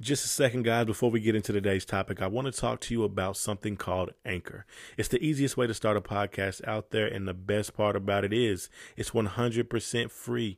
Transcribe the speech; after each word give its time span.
Just 0.00 0.24
a 0.24 0.28
second, 0.28 0.62
guys, 0.62 0.86
before 0.86 1.10
we 1.10 1.20
get 1.20 1.34
into 1.34 1.52
today's 1.52 1.84
topic, 1.84 2.22
I 2.22 2.26
want 2.26 2.46
to 2.46 2.58
talk 2.58 2.80
to 2.80 2.94
you 2.94 3.04
about 3.04 3.36
something 3.36 3.76
called 3.76 4.14
Anchor. 4.24 4.64
It's 4.96 5.10
the 5.10 5.22
easiest 5.22 5.58
way 5.58 5.66
to 5.66 5.74
start 5.74 5.98
a 5.98 6.00
podcast 6.00 6.66
out 6.66 6.90
there, 6.90 7.06
and 7.06 7.28
the 7.28 7.34
best 7.34 7.76
part 7.76 7.96
about 7.96 8.24
it 8.24 8.32
is 8.32 8.70
it's 8.96 9.10
100% 9.10 10.10
free. 10.10 10.56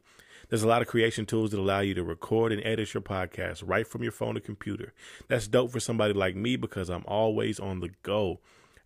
There's 0.49 0.63
a 0.63 0.69
lot 0.69 0.81
of 0.81 0.87
creation 0.87 1.27
tools 1.27 1.51
that 1.51 1.59
allow 1.59 1.81
you 1.81 1.93
to 1.95 2.05
record 2.05 2.53
and 2.53 2.65
edit 2.65 2.95
your 2.95 3.01
podcast 3.01 3.65
right 3.67 3.85
from 3.85 4.05
your 4.05 4.12
phone 4.12 4.36
or 4.36 4.41
computer. 4.41 4.93
That's 5.27 5.48
dope 5.48 5.72
for 5.72 5.80
somebody 5.80 6.12
like 6.14 6.36
me 6.36 6.54
because 6.54 6.88
I'm 6.88 7.04
always 7.09 7.59
on 7.59 7.80
the 7.80 7.90
go. 8.04 8.38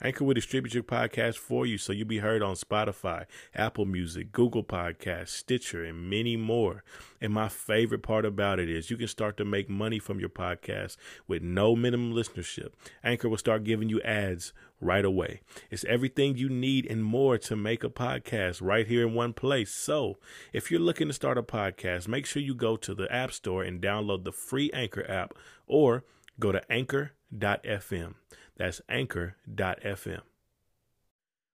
Anchor 0.02 0.24
will 0.24 0.34
distribute 0.34 0.74
your 0.74 0.82
podcast 0.82 1.36
for 1.36 1.64
you 1.64 1.78
so 1.78 1.92
you'll 1.92 2.06
be 2.06 2.18
heard 2.18 2.42
on 2.42 2.54
Spotify, 2.54 3.24
Apple 3.54 3.86
Music, 3.86 4.30
Google 4.30 4.62
Podcasts, 4.62 5.28
Stitcher, 5.28 5.84
and 5.84 6.10
many 6.10 6.36
more. 6.36 6.84
And 7.20 7.32
my 7.32 7.48
favorite 7.48 8.02
part 8.02 8.26
about 8.26 8.58
it 8.58 8.68
is 8.68 8.90
you 8.90 8.98
can 8.98 9.08
start 9.08 9.36
to 9.38 9.44
make 9.44 9.70
money 9.70 9.98
from 9.98 10.20
your 10.20 10.28
podcast 10.28 10.96
with 11.26 11.42
no 11.42 11.74
minimum 11.74 12.12
listenership. 12.12 12.72
Anchor 13.02 13.28
will 13.28 13.38
start 13.38 13.64
giving 13.64 13.88
you 13.88 14.02
ads 14.02 14.52
right 14.80 15.04
away. 15.04 15.40
It's 15.70 15.84
everything 15.84 16.36
you 16.36 16.48
need 16.48 16.86
and 16.86 17.02
more 17.02 17.38
to 17.38 17.56
make 17.56 17.82
a 17.82 17.88
podcast 17.88 18.60
right 18.60 18.86
here 18.86 19.06
in 19.06 19.14
one 19.14 19.32
place. 19.32 19.72
So, 19.72 20.18
if 20.52 20.70
you're 20.70 20.80
looking 20.80 21.08
to 21.08 21.14
start 21.14 21.38
a 21.38 21.42
podcast, 21.42 22.08
make 22.08 22.26
sure 22.26 22.42
you 22.42 22.54
go 22.54 22.76
to 22.76 22.94
the 22.94 23.10
App 23.12 23.32
Store 23.32 23.62
and 23.62 23.80
download 23.80 24.24
the 24.24 24.32
free 24.32 24.70
Anchor 24.72 25.10
app 25.10 25.34
or 25.66 26.04
go 26.38 26.52
to 26.52 26.60
anchor.fm. 26.70 28.14
That's 28.56 28.80
anchor.fm. 28.88 30.20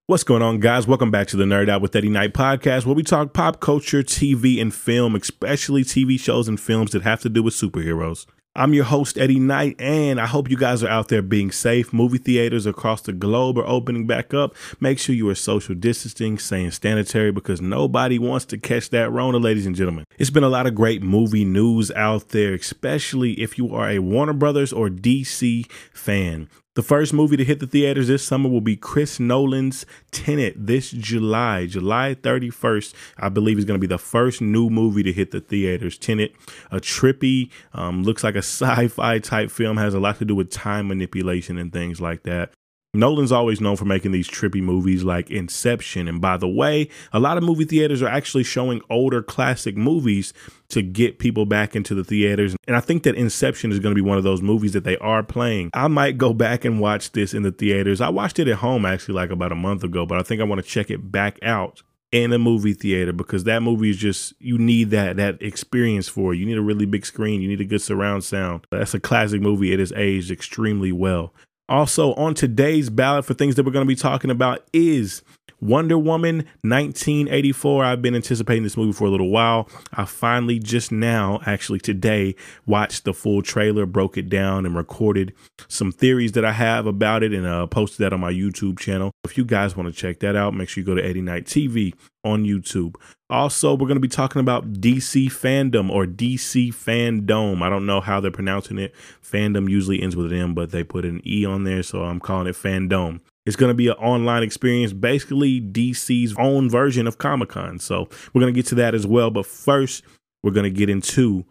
What's 0.07 0.23
going 0.23 0.41
on, 0.41 0.59
guys? 0.59 0.85
Welcome 0.85 1.11
back 1.11 1.27
to 1.27 1.37
the 1.37 1.45
Nerd 1.45 1.69
Out 1.69 1.81
with 1.81 1.95
Eddie 1.95 2.09
Knight 2.09 2.33
podcast, 2.33 2.85
where 2.85 2.95
we 2.95 3.03
talk 3.03 3.33
pop 3.33 3.61
culture, 3.61 4.03
TV, 4.03 4.61
and 4.61 4.73
film, 4.73 5.15
especially 5.15 5.83
TV 5.83 6.19
shows 6.19 6.47
and 6.47 6.59
films 6.59 6.91
that 6.91 7.03
have 7.03 7.21
to 7.21 7.29
do 7.29 7.41
with 7.41 7.53
superheroes. 7.53 8.25
I'm 8.55 8.73
your 8.73 8.83
host, 8.83 9.17
Eddie 9.17 9.39
Knight, 9.39 9.77
and 9.79 10.21
I 10.21 10.27
hope 10.27 10.49
you 10.49 10.57
guys 10.57 10.83
are 10.83 10.89
out 10.89 11.07
there 11.07 11.23
being 11.23 11.51
safe. 11.51 11.91
Movie 11.91 12.19
theaters 12.19 12.65
across 12.65 13.01
the 13.01 13.13
globe 13.13 13.57
are 13.57 13.65
opening 13.65 14.05
back 14.05 14.33
up. 14.33 14.55
Make 14.79 14.99
sure 14.99 15.15
you 15.15 15.27
are 15.29 15.35
social 15.35 15.73
distancing, 15.73 16.37
staying 16.37 16.71
sanitary, 16.71 17.31
because 17.31 17.61
nobody 17.61 18.19
wants 18.19 18.45
to 18.47 18.57
catch 18.57 18.89
that 18.91 19.09
Rona, 19.09 19.37
ladies 19.37 19.65
and 19.65 19.75
gentlemen. 19.75 20.05
It's 20.19 20.29
been 20.29 20.43
a 20.43 20.49
lot 20.49 20.67
of 20.67 20.75
great 20.75 21.01
movie 21.01 21.45
news 21.45 21.91
out 21.91 22.29
there, 22.29 22.53
especially 22.53 23.41
if 23.41 23.57
you 23.57 23.73
are 23.73 23.89
a 23.89 23.99
Warner 23.99 24.33
Brothers 24.33 24.71
or 24.71 24.89
DC 24.89 25.65
fan. 25.91 26.47
The 26.75 26.81
first 26.81 27.13
movie 27.13 27.37
to 27.37 27.43
hit 27.43 27.59
the 27.59 27.67
theaters 27.67 28.07
this 28.07 28.25
summer 28.25 28.49
will 28.49 28.59
be 28.59 28.75
Chris 28.75 29.19
Nolan's 29.19 29.85
Tenet 30.09 30.55
this 30.57 30.89
July, 30.89 31.67
July 31.67 32.15
31st. 32.15 32.95
I 33.19 33.29
believe 33.29 33.59
is 33.59 33.65
going 33.65 33.79
to 33.79 33.81
be 33.81 33.85
the 33.85 33.99
first 33.99 34.41
new 34.41 34.71
movie 34.71 35.03
to 35.03 35.13
hit 35.13 35.29
the 35.29 35.39
theaters. 35.39 35.99
Tenet, 35.99 36.33
a 36.71 36.77
trippy, 36.77 37.51
um, 37.73 38.01
looks 38.01 38.23
like 38.23 38.33
a 38.33 38.37
sci-fi 38.39 39.19
type 39.19 39.51
film, 39.51 39.77
has 39.77 39.93
a 39.93 39.99
lot 39.99 40.17
to 40.17 40.25
do 40.25 40.33
with 40.33 40.49
time 40.49 40.87
manipulation 40.87 41.59
and 41.59 41.71
things 41.71 42.01
like 42.01 42.23
that. 42.23 42.51
Nolan's 42.95 43.31
always 43.31 43.59
known 43.59 43.75
for 43.75 43.85
making 43.85 44.11
these 44.11 44.29
trippy 44.29 44.61
movies 44.61 45.03
like 45.03 45.31
Inception. 45.31 46.07
And 46.07 46.21
by 46.21 46.37
the 46.37 46.47
way, 46.47 46.89
a 47.11 47.19
lot 47.19 47.37
of 47.37 47.43
movie 47.43 47.65
theaters 47.65 48.03
are 48.03 48.07
actually 48.07 48.43
showing 48.43 48.81
older 48.87 49.23
classic 49.23 49.75
movies 49.75 50.31
to 50.69 50.83
get 50.83 51.17
people 51.17 51.47
back 51.47 51.75
into 51.75 51.95
the 51.95 52.03
theaters. 52.03 52.55
And 52.67 52.75
I 52.75 52.81
think 52.81 53.01
that 53.03 53.15
Inception 53.15 53.71
is 53.71 53.79
going 53.79 53.95
to 53.95 53.99
be 53.99 54.07
one 54.07 54.19
of 54.19 54.23
those 54.23 54.43
movies 54.43 54.73
that 54.73 54.83
they 54.83 54.97
are 54.99 55.23
playing. 55.23 55.71
I 55.73 55.87
might 55.87 56.19
go 56.19 56.33
back 56.33 56.65
and 56.65 56.79
watch 56.79 57.13
this 57.13 57.33
in 57.33 57.41
the 57.41 57.51
theaters. 57.51 57.99
I 57.99 58.09
watched 58.09 58.37
it 58.37 58.47
at 58.47 58.57
home 58.57 58.85
actually 58.85 59.15
like 59.15 59.31
about 59.31 59.51
a 59.51 59.55
month 59.55 59.83
ago, 59.83 60.05
but 60.05 60.19
I 60.19 60.21
think 60.21 60.39
I 60.39 60.43
want 60.43 60.63
to 60.63 60.67
check 60.67 60.91
it 60.91 61.11
back 61.11 61.39
out 61.41 61.81
in 62.11 62.31
a 62.31 62.37
movie 62.37 62.75
theater 62.75 63.11
because 63.11 63.45
that 63.45 63.63
movie 63.63 63.89
is 63.89 63.97
just 63.97 64.35
you 64.39 64.59
need 64.59 64.91
that 64.91 65.15
that 65.15 65.41
experience 65.41 66.07
for 66.07 66.31
it. 66.31 66.37
You 66.37 66.45
need 66.45 66.59
a 66.59 66.61
really 66.61 66.85
big 66.85 67.07
screen, 67.07 67.41
you 67.41 67.47
need 67.47 67.61
a 67.61 67.65
good 67.65 67.81
surround 67.81 68.23
sound. 68.23 68.67
That's 68.69 68.93
a 68.93 68.99
classic 68.99 69.41
movie. 69.41 69.73
It 69.73 69.79
has 69.79 69.91
aged 69.93 70.29
extremely 70.29 70.91
well. 70.91 71.33
Also, 71.69 72.13
on 72.15 72.33
today's 72.33 72.89
ballot 72.89 73.25
for 73.25 73.33
things 73.33 73.55
that 73.55 73.65
we're 73.65 73.71
going 73.71 73.85
to 73.85 73.87
be 73.87 73.95
talking 73.95 74.29
about 74.29 74.67
is 74.73 75.21
Wonder 75.63 75.97
Woman 75.97 76.37
1984. 76.61 77.85
I've 77.85 78.01
been 78.01 78.15
anticipating 78.15 78.63
this 78.63 78.75
movie 78.75 78.91
for 78.91 79.05
a 79.05 79.09
little 79.09 79.29
while. 79.29 79.69
I 79.93 80.03
finally 80.03 80.59
just 80.59 80.91
now, 80.91 81.39
actually 81.45 81.79
today, 81.79 82.35
watched 82.65 83.05
the 83.05 83.13
full 83.13 83.41
trailer, 83.41 83.85
broke 83.85 84.17
it 84.17 84.27
down, 84.27 84.65
and 84.65 84.75
recorded 84.75 85.33
some 85.69 85.93
theories 85.93 86.33
that 86.33 86.43
I 86.43 86.51
have 86.51 86.85
about 86.85 87.23
it 87.23 87.33
and 87.33 87.45
uh, 87.45 87.65
posted 87.67 87.99
that 87.99 88.11
on 88.11 88.19
my 88.19 88.31
YouTube 88.31 88.77
channel. 88.77 89.11
If 89.23 89.37
you 89.37 89.45
guys 89.45 89.77
want 89.77 89.87
to 89.87 89.95
check 89.95 90.19
that 90.19 90.35
out, 90.35 90.53
make 90.53 90.67
sure 90.67 90.81
you 90.81 90.85
go 90.85 90.95
to 90.95 91.05
Eddie 91.05 91.21
Knight 91.21 91.45
TV 91.45 91.93
on 92.25 92.43
YouTube. 92.43 92.95
Also, 93.29 93.71
we're 93.71 93.87
going 93.87 93.95
to 93.95 94.01
be 94.01 94.07
talking 94.07 94.41
about 94.41 94.73
DC 94.73 95.27
fandom 95.27 95.89
or 95.89 96.05
DC 96.05 96.73
fandom. 96.73 97.61
I 97.61 97.69
don't 97.69 97.85
know 97.85 98.01
how 98.01 98.19
they're 98.19 98.31
pronouncing 98.31 98.79
it. 98.79 98.93
Fandom 99.23 99.69
usually 99.69 100.01
ends 100.01 100.15
with 100.15 100.31
an 100.31 100.37
M, 100.37 100.53
but 100.53 100.71
they 100.71 100.83
put 100.83 101.05
an 101.05 101.21
E 101.25 101.45
on 101.45 101.63
there, 101.63 101.83
so 101.83 102.03
I'm 102.03 102.19
calling 102.19 102.47
it 102.47 102.55
fandom. 102.55 103.21
It's 103.45 103.55
going 103.55 103.69
to 103.69 103.75
be 103.75 103.87
an 103.87 103.95
online 103.95 104.43
experience, 104.43 104.93
basically 104.93 105.59
DC's 105.59 106.33
own 106.37 106.69
version 106.69 107.07
of 107.07 107.17
Comic 107.17 107.49
Con. 107.49 107.79
So 107.79 108.07
we're 108.33 108.41
going 108.41 108.53
to 108.53 108.57
get 108.57 108.67
to 108.67 108.75
that 108.75 108.95
as 108.95 109.05
well. 109.05 109.31
But 109.31 109.45
first, 109.45 110.03
we're 110.41 110.51
going 110.51 110.63
to 110.63 110.77
get 110.77 110.89
into 110.89 111.45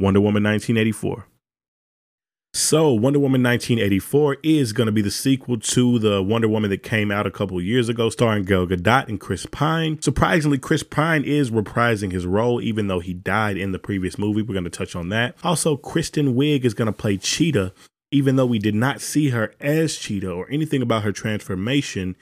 Wonder 0.00 0.20
Woman 0.20 0.42
1984. 0.42 1.26
So, 2.56 2.90
Wonder 2.90 3.18
Woman 3.18 3.42
1984 3.42 4.38
is 4.42 4.72
going 4.72 4.86
to 4.86 4.92
be 4.92 5.02
the 5.02 5.10
sequel 5.10 5.58
to 5.58 5.98
the 5.98 6.22
Wonder 6.22 6.48
Woman 6.48 6.70
that 6.70 6.82
came 6.82 7.10
out 7.10 7.26
a 7.26 7.30
couple 7.30 7.60
years 7.60 7.90
ago, 7.90 8.08
starring 8.08 8.44
Gal 8.44 8.66
Gadot 8.66 9.08
and 9.08 9.20
Chris 9.20 9.44
Pine. 9.44 10.00
Surprisingly, 10.00 10.56
Chris 10.56 10.82
Pine 10.82 11.22
is 11.22 11.50
reprising 11.50 12.12
his 12.12 12.24
role, 12.24 12.62
even 12.62 12.86
though 12.86 13.00
he 13.00 13.12
died 13.12 13.58
in 13.58 13.72
the 13.72 13.78
previous 13.78 14.16
movie. 14.16 14.40
We're 14.40 14.54
going 14.54 14.64
to 14.64 14.70
touch 14.70 14.96
on 14.96 15.10
that. 15.10 15.36
Also, 15.44 15.76
Kristen 15.76 16.34
Wiig 16.34 16.64
is 16.64 16.72
going 16.72 16.86
to 16.86 16.92
play 16.92 17.18
Cheetah, 17.18 17.74
even 18.10 18.36
though 18.36 18.46
we 18.46 18.58
did 18.58 18.74
not 18.74 19.00
see 19.00 19.30
her 19.30 19.54
as 19.60 19.96
Cheetah 19.96 20.30
or 20.30 20.48
anything 20.50 20.82
about 20.82 21.02
her 21.02 21.12
transformation 21.12 22.16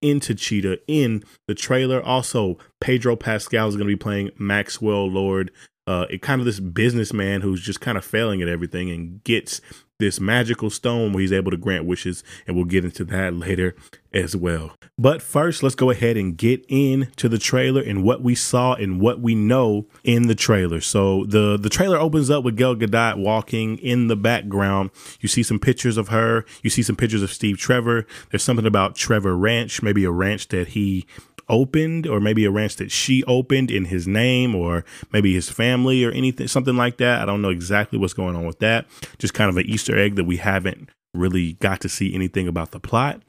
into 0.00 0.34
Cheetah 0.34 0.78
in 0.86 1.24
the 1.46 1.54
trailer. 1.54 2.02
Also, 2.02 2.58
Pedro 2.80 3.16
Pascal 3.16 3.68
is 3.68 3.76
going 3.76 3.88
to 3.88 3.92
be 3.92 3.96
playing 3.96 4.30
Maxwell 4.38 5.08
Lord, 5.10 5.50
uh, 5.86 6.06
kind 6.22 6.40
of 6.40 6.44
this 6.44 6.60
businessman 6.60 7.40
who's 7.40 7.62
just 7.62 7.80
kind 7.80 7.98
of 7.98 8.04
failing 8.04 8.42
at 8.42 8.48
everything 8.48 8.90
and 8.90 9.22
gets 9.24 9.60
this 9.98 10.20
magical 10.20 10.70
stone 10.70 11.12
where 11.12 11.20
he's 11.20 11.32
able 11.32 11.50
to 11.50 11.56
grant 11.56 11.84
wishes, 11.84 12.22
and 12.46 12.54
we'll 12.54 12.64
get 12.64 12.84
into 12.84 13.04
that 13.04 13.34
later 13.34 13.74
as 14.12 14.36
well. 14.36 14.72
But 14.96 15.20
first, 15.20 15.62
let's 15.62 15.74
go 15.74 15.90
ahead 15.90 16.16
and 16.16 16.36
get 16.36 16.64
into 16.68 17.28
the 17.28 17.38
trailer 17.38 17.82
and 17.82 18.02
what 18.02 18.22
we 18.22 18.34
saw 18.34 18.74
and 18.74 19.00
what 19.00 19.20
we 19.20 19.34
know 19.34 19.86
in 20.04 20.28
the 20.28 20.34
trailer. 20.34 20.80
So 20.80 21.24
the 21.24 21.56
the 21.56 21.68
trailer 21.68 21.98
opens 21.98 22.30
up 22.30 22.44
with 22.44 22.56
Gal 22.56 22.76
Gadot 22.76 23.16
walking 23.16 23.78
in 23.78 24.08
the 24.08 24.16
background. 24.16 24.90
You 25.20 25.28
see 25.28 25.42
some 25.42 25.58
pictures 25.58 25.96
of 25.96 26.08
her. 26.08 26.44
You 26.62 26.70
see 26.70 26.82
some 26.82 26.96
pictures 26.96 27.22
of 27.22 27.32
Steve 27.32 27.58
Trevor. 27.58 28.06
There's 28.30 28.42
something 28.42 28.66
about 28.66 28.94
Trevor 28.94 29.36
Ranch, 29.36 29.82
maybe 29.82 30.04
a 30.04 30.10
ranch 30.10 30.48
that 30.48 30.68
he 30.68 31.06
opened 31.48 32.06
or 32.06 32.20
maybe 32.20 32.44
a 32.44 32.50
ranch 32.50 32.76
that 32.76 32.90
she 32.90 33.24
opened 33.24 33.70
in 33.70 33.86
his 33.86 34.06
name 34.06 34.54
or 34.54 34.84
maybe 35.12 35.34
his 35.34 35.50
family 35.50 36.04
or 36.04 36.10
anything 36.10 36.48
something 36.48 36.76
like 36.76 36.98
that. 36.98 37.20
I 37.20 37.24
don't 37.24 37.42
know 37.42 37.50
exactly 37.50 37.98
what's 37.98 38.12
going 38.12 38.36
on 38.36 38.46
with 38.46 38.58
that. 38.60 38.86
Just 39.18 39.34
kind 39.34 39.50
of 39.50 39.56
an 39.56 39.66
easter 39.66 39.98
egg 39.98 40.16
that 40.16 40.24
we 40.24 40.36
haven't 40.36 40.90
really 41.14 41.54
got 41.54 41.80
to 41.80 41.88
see 41.88 42.14
anything 42.14 42.48
about 42.48 42.70
the 42.70 42.80
plot. 42.80 43.22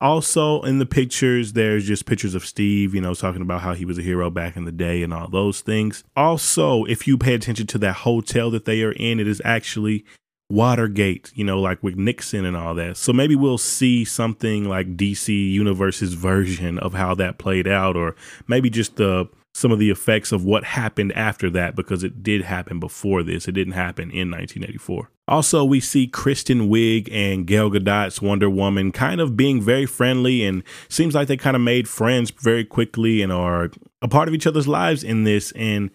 Also 0.00 0.62
in 0.62 0.78
the 0.78 0.86
pictures 0.86 1.54
there's 1.54 1.84
just 1.84 2.06
pictures 2.06 2.36
of 2.36 2.46
steve 2.46 2.94
you 2.94 3.00
know 3.00 3.14
talking 3.14 3.42
about 3.42 3.62
how 3.62 3.74
he 3.74 3.84
was 3.84 3.98
a 3.98 4.02
hero 4.02 4.30
back 4.30 4.56
in 4.56 4.64
the 4.64 4.70
day 4.72 5.02
and 5.02 5.12
all 5.12 5.28
those 5.28 5.60
things. 5.60 6.04
Also 6.16 6.84
if 6.84 7.06
you 7.06 7.18
pay 7.18 7.34
attention 7.34 7.66
to 7.66 7.78
that 7.78 7.96
hotel 7.96 8.50
that 8.50 8.64
they 8.64 8.82
are 8.82 8.92
in 8.92 9.18
it 9.18 9.26
is 9.26 9.42
actually 9.44 10.04
Watergate, 10.50 11.30
you 11.34 11.44
know, 11.44 11.60
like 11.60 11.82
with 11.82 11.96
Nixon 11.96 12.44
and 12.44 12.56
all 12.56 12.74
that. 12.74 12.96
So 12.96 13.12
maybe 13.12 13.36
we'll 13.36 13.58
see 13.58 14.04
something 14.04 14.68
like 14.68 14.96
DC 14.96 15.28
Universe's 15.52 16.14
version 16.14 16.78
of 16.78 16.94
how 16.94 17.14
that 17.16 17.38
played 17.38 17.68
out, 17.68 17.96
or 17.96 18.16
maybe 18.46 18.70
just 18.70 18.96
the 18.96 19.28
some 19.54 19.72
of 19.72 19.78
the 19.78 19.90
effects 19.90 20.30
of 20.30 20.44
what 20.44 20.62
happened 20.62 21.12
after 21.12 21.50
that, 21.50 21.74
because 21.74 22.04
it 22.04 22.22
did 22.22 22.42
happen 22.42 22.78
before 22.78 23.22
this. 23.22 23.48
It 23.48 23.52
didn't 23.52 23.72
happen 23.72 24.04
in 24.04 24.30
1984. 24.30 25.10
Also, 25.26 25.64
we 25.64 25.80
see 25.80 26.06
Kristen 26.06 26.68
Wiig 26.70 27.08
and 27.12 27.46
Gal 27.46 27.68
Gadot's 27.68 28.22
Wonder 28.22 28.48
Woman 28.48 28.92
kind 28.92 29.20
of 29.20 29.36
being 29.36 29.60
very 29.60 29.84
friendly, 29.84 30.44
and 30.44 30.62
seems 30.88 31.14
like 31.14 31.28
they 31.28 31.36
kind 31.36 31.56
of 31.56 31.62
made 31.62 31.88
friends 31.88 32.30
very 32.30 32.64
quickly 32.64 33.20
and 33.20 33.32
are 33.32 33.70
a 34.00 34.08
part 34.08 34.28
of 34.28 34.34
each 34.34 34.46
other's 34.46 34.68
lives 34.68 35.02
in 35.02 35.24
this. 35.24 35.52
And 35.52 35.90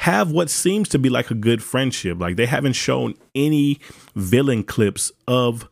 have 0.00 0.32
what 0.32 0.48
seems 0.48 0.88
to 0.88 0.98
be 0.98 1.10
like 1.10 1.30
a 1.30 1.34
good 1.34 1.62
friendship. 1.62 2.18
Like 2.18 2.36
they 2.36 2.46
haven't 2.46 2.72
shown 2.72 3.14
any 3.34 3.78
villain 4.16 4.64
clips 4.64 5.12
of 5.28 5.68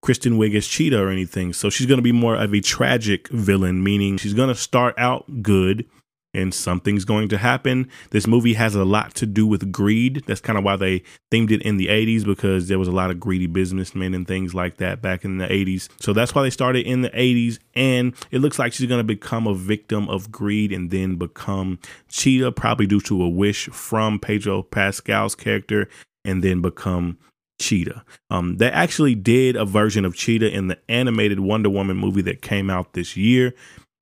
Kristen 0.00 0.38
Wiig 0.38 0.56
as 0.56 0.66
Cheetah 0.66 0.98
or 0.98 1.10
anything. 1.10 1.52
So 1.52 1.68
she's 1.68 1.86
going 1.86 1.98
to 1.98 2.02
be 2.02 2.12
more 2.12 2.34
of 2.34 2.54
a 2.54 2.60
tragic 2.60 3.28
villain, 3.28 3.84
meaning 3.84 4.16
she's 4.16 4.32
going 4.32 4.48
to 4.48 4.54
start 4.54 4.94
out 4.96 5.42
good 5.42 5.84
and 6.34 6.52
something's 6.52 7.04
going 7.04 7.28
to 7.28 7.38
happen. 7.38 7.88
This 8.10 8.26
movie 8.26 8.54
has 8.54 8.74
a 8.74 8.84
lot 8.84 9.14
to 9.14 9.26
do 9.26 9.46
with 9.46 9.72
greed. 9.72 10.24
That's 10.26 10.40
kind 10.40 10.58
of 10.58 10.64
why 10.64 10.76
they 10.76 11.02
themed 11.30 11.50
it 11.50 11.62
in 11.62 11.78
the 11.78 11.86
80s 11.86 12.24
because 12.24 12.68
there 12.68 12.78
was 12.78 12.88
a 12.88 12.92
lot 12.92 13.10
of 13.10 13.18
greedy 13.18 13.46
businessmen 13.46 14.14
and 14.14 14.26
things 14.26 14.54
like 14.54 14.76
that 14.76 15.00
back 15.00 15.24
in 15.24 15.38
the 15.38 15.46
80s. 15.46 15.88
So 16.00 16.12
that's 16.12 16.34
why 16.34 16.42
they 16.42 16.50
started 16.50 16.86
in 16.86 17.02
the 17.02 17.10
80s. 17.10 17.58
And 17.74 18.14
it 18.30 18.40
looks 18.40 18.58
like 18.58 18.72
she's 18.72 18.88
going 18.88 19.00
to 19.00 19.04
become 19.04 19.46
a 19.46 19.54
victim 19.54 20.08
of 20.08 20.30
greed 20.30 20.72
and 20.72 20.90
then 20.90 21.16
become 21.16 21.78
Cheetah, 22.08 22.52
probably 22.52 22.86
due 22.86 23.00
to 23.02 23.22
a 23.22 23.28
wish 23.28 23.68
from 23.68 24.18
Pedro 24.18 24.62
Pascal's 24.62 25.34
character, 25.34 25.88
and 26.24 26.44
then 26.44 26.60
become 26.60 27.18
Cheetah. 27.58 28.04
Um, 28.30 28.58
they 28.58 28.70
actually 28.70 29.14
did 29.14 29.56
a 29.56 29.64
version 29.64 30.04
of 30.04 30.14
Cheetah 30.14 30.50
in 30.50 30.68
the 30.68 30.78
animated 30.88 31.40
Wonder 31.40 31.70
Woman 31.70 31.96
movie 31.96 32.22
that 32.22 32.42
came 32.42 32.70
out 32.70 32.92
this 32.92 33.16
year, 33.16 33.54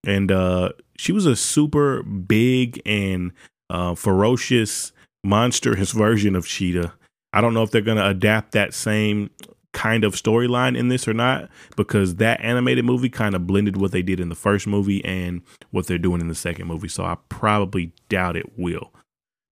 and 0.04 0.30
uh, 0.30 0.70
she 0.96 1.12
was 1.12 1.26
a 1.26 1.36
super 1.36 2.02
big 2.02 2.80
and 2.86 3.32
uh, 3.70 3.94
ferocious 3.94 4.92
monster. 5.24 5.76
His 5.76 5.92
version 5.92 6.36
of 6.36 6.46
Cheetah. 6.46 6.92
I 7.32 7.40
don't 7.40 7.54
know 7.54 7.62
if 7.62 7.70
they're 7.70 7.82
going 7.82 7.98
to 7.98 8.08
adapt 8.08 8.52
that 8.52 8.72
same 8.72 9.30
kind 9.76 10.04
of 10.04 10.14
storyline 10.14 10.74
in 10.76 10.88
this 10.88 11.06
or 11.06 11.12
not 11.12 11.50
because 11.76 12.14
that 12.14 12.42
animated 12.42 12.82
movie 12.82 13.10
kind 13.10 13.34
of 13.34 13.46
blended 13.46 13.76
what 13.76 13.92
they 13.92 14.00
did 14.00 14.18
in 14.18 14.30
the 14.30 14.34
first 14.34 14.66
movie 14.66 15.04
and 15.04 15.42
what 15.70 15.86
they're 15.86 15.98
doing 15.98 16.22
in 16.22 16.28
the 16.28 16.34
second 16.34 16.66
movie. 16.66 16.88
So 16.88 17.04
I 17.04 17.18
probably 17.28 17.92
doubt 18.08 18.36
it 18.36 18.58
will. 18.58 18.90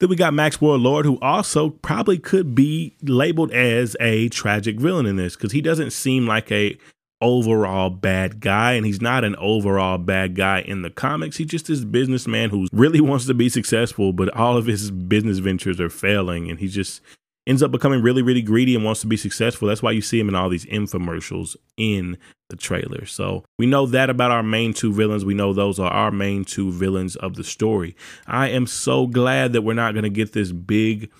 Then 0.01 0.09
we 0.09 0.17
got 0.17 0.33
Maxwell 0.33 0.77
Lord, 0.77 1.05
who 1.05 1.19
also 1.21 1.71
probably 1.71 2.19
could 2.19 2.55
be 2.55 2.97
labeled 3.03 3.53
as 3.53 3.97
a 4.01 4.31
tragic 4.31 4.81
villain 4.81 5.05
in 5.07 5.17
this 5.17 5.37
because 5.37 5.53
he 5.53 5.61
doesn't 5.61 5.93
seem 5.93 6.27
like 6.27 6.51
a 6.51 6.79
overall 7.25 7.89
bad 7.89 8.39
guy 8.39 8.75
and 8.75 8.85
he's 8.85 9.01
not 9.01 9.25
an 9.25 9.35
overall 9.37 9.97
bad 9.97 10.37
guy 10.37 10.61
in 10.61 10.83
the 10.83 10.91
comics. 10.91 11.39
He's 11.39 11.47
just 11.47 11.67
this 11.67 11.83
businessman 11.85 12.51
who 12.51 12.69
really 12.71 13.01
wants 13.01 13.27
to 13.27 13.35
be 13.35 13.49
successful 13.49 14.13
but 14.13 14.35
all 14.37 14.59
of 14.59 14.67
his 14.67 14.91
business 14.91 15.39
ventures 15.39 15.81
are 15.81 15.89
failing 15.89 16.51
and 16.51 16.61
he 16.61 16.69
just 16.69 17.01
ends 17.47 17.63
up 17.63 17.71
becoming 17.71 18.03
really 18.03 18.23
really 18.23 18.43
greedy 18.43 18.75
and 18.75 18.85
wants 18.85 19.01
to 19.01 19.07
be 19.07 19.17
successful. 19.17 19.67
That's 19.67 19.83
why 19.83 19.93
you 19.93 20.03
see 20.03 20.21
him 20.21 20.29
in 20.29 20.35
all 20.35 20.51
these 20.51 20.67
infomercials 20.67 21.57
in 21.79 22.19
the 22.51 22.57
trailer. 22.57 23.07
So 23.07 23.45
we 23.59 23.65
know 23.65 23.87
that 23.87 24.11
about 24.11 24.31
our 24.31 24.43
main 24.43 24.75
two 24.75 24.93
villains. 24.93 25.25
We 25.25 25.35
know 25.35 25.53
those 25.55 25.81
are 25.81 25.91
our 25.91 26.11
main 26.11 26.45
two 26.45 26.71
villains 26.71 27.17
of 27.17 27.37
the 27.37 27.45
story. 27.45 27.97
I 28.27 28.51
am 28.51 28.67
so 28.67 29.07
glad 29.07 29.55
that 29.55 29.63
we're 29.63 29.73
not 29.73 29.95
going 29.95 30.05
to 30.05 30.11
get 30.11 30.35
this 30.35 30.53
big 30.53 31.11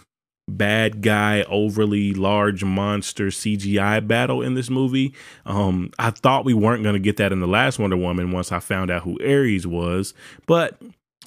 bad 0.49 1.03
guy, 1.03 1.43
overly 1.43 2.13
large 2.13 2.65
monster 2.65 3.29
CGI 3.29 4.07
battle 4.07 4.43
in 4.43 4.55
this 4.55 4.71
movie. 4.71 5.15
Um, 5.47 5.91
I 5.99 6.11
thought 6.11 6.45
we 6.45 6.55
weren't 6.55 6.83
going 6.83 6.95
to 6.95 7.01
get 7.01 7.17
that 7.17 7.33
in 7.33 7.41
the 7.41 7.47
last 7.47 7.79
Wonder 7.79 7.97
Woman 7.97 8.33
once 8.33 8.53
I 8.53 8.61
found 8.61 8.91
out 8.91 9.03
who 9.03 9.19
Ares 9.21 9.67
was, 9.67 10.15
but 10.47 10.81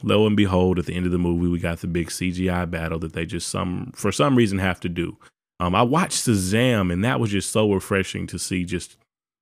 lo 0.04 0.28
and 0.28 0.38
behold, 0.38 0.80
at 0.80 0.86
the 0.86 0.96
end 0.96 1.06
of 1.06 1.12
the 1.12 1.18
movie, 1.18 1.48
we 1.48 1.60
got 1.60 1.80
the 1.80 1.88
big 1.88 2.08
CGI 2.08 2.70
battle 2.70 3.00
that 3.00 3.14
they 3.14 3.26
just 3.26 3.50
some 3.50 3.92
for 3.96 4.12
some 4.12 4.36
reason 4.36 4.60
have 4.60 4.80
to 4.82 4.90
do. 4.90 5.18
Um, 5.60 5.74
I 5.74 5.82
watched 5.82 6.28
Shazam, 6.28 6.94
and 6.94 7.04
that 7.04 7.20
was 7.20 7.32
just 7.32 7.52
so 7.52 7.72
refreshing 7.72 8.28
to 8.28 8.38
see 8.38 8.64
just 8.64 8.98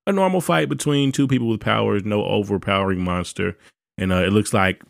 a 0.07 0.13
normal 0.13 0.39
fight 0.39 0.69
between 0.69 1.11
two 1.11 1.27
people 1.27 1.49
with 1.49 1.59
powers, 1.59 2.05
no 2.05 2.23
overpowering 2.23 3.03
monster, 3.03 3.57
and 3.97 4.13
uh, 4.13 4.23
it 4.23 4.31
looks 4.31 4.53
like 4.53 4.81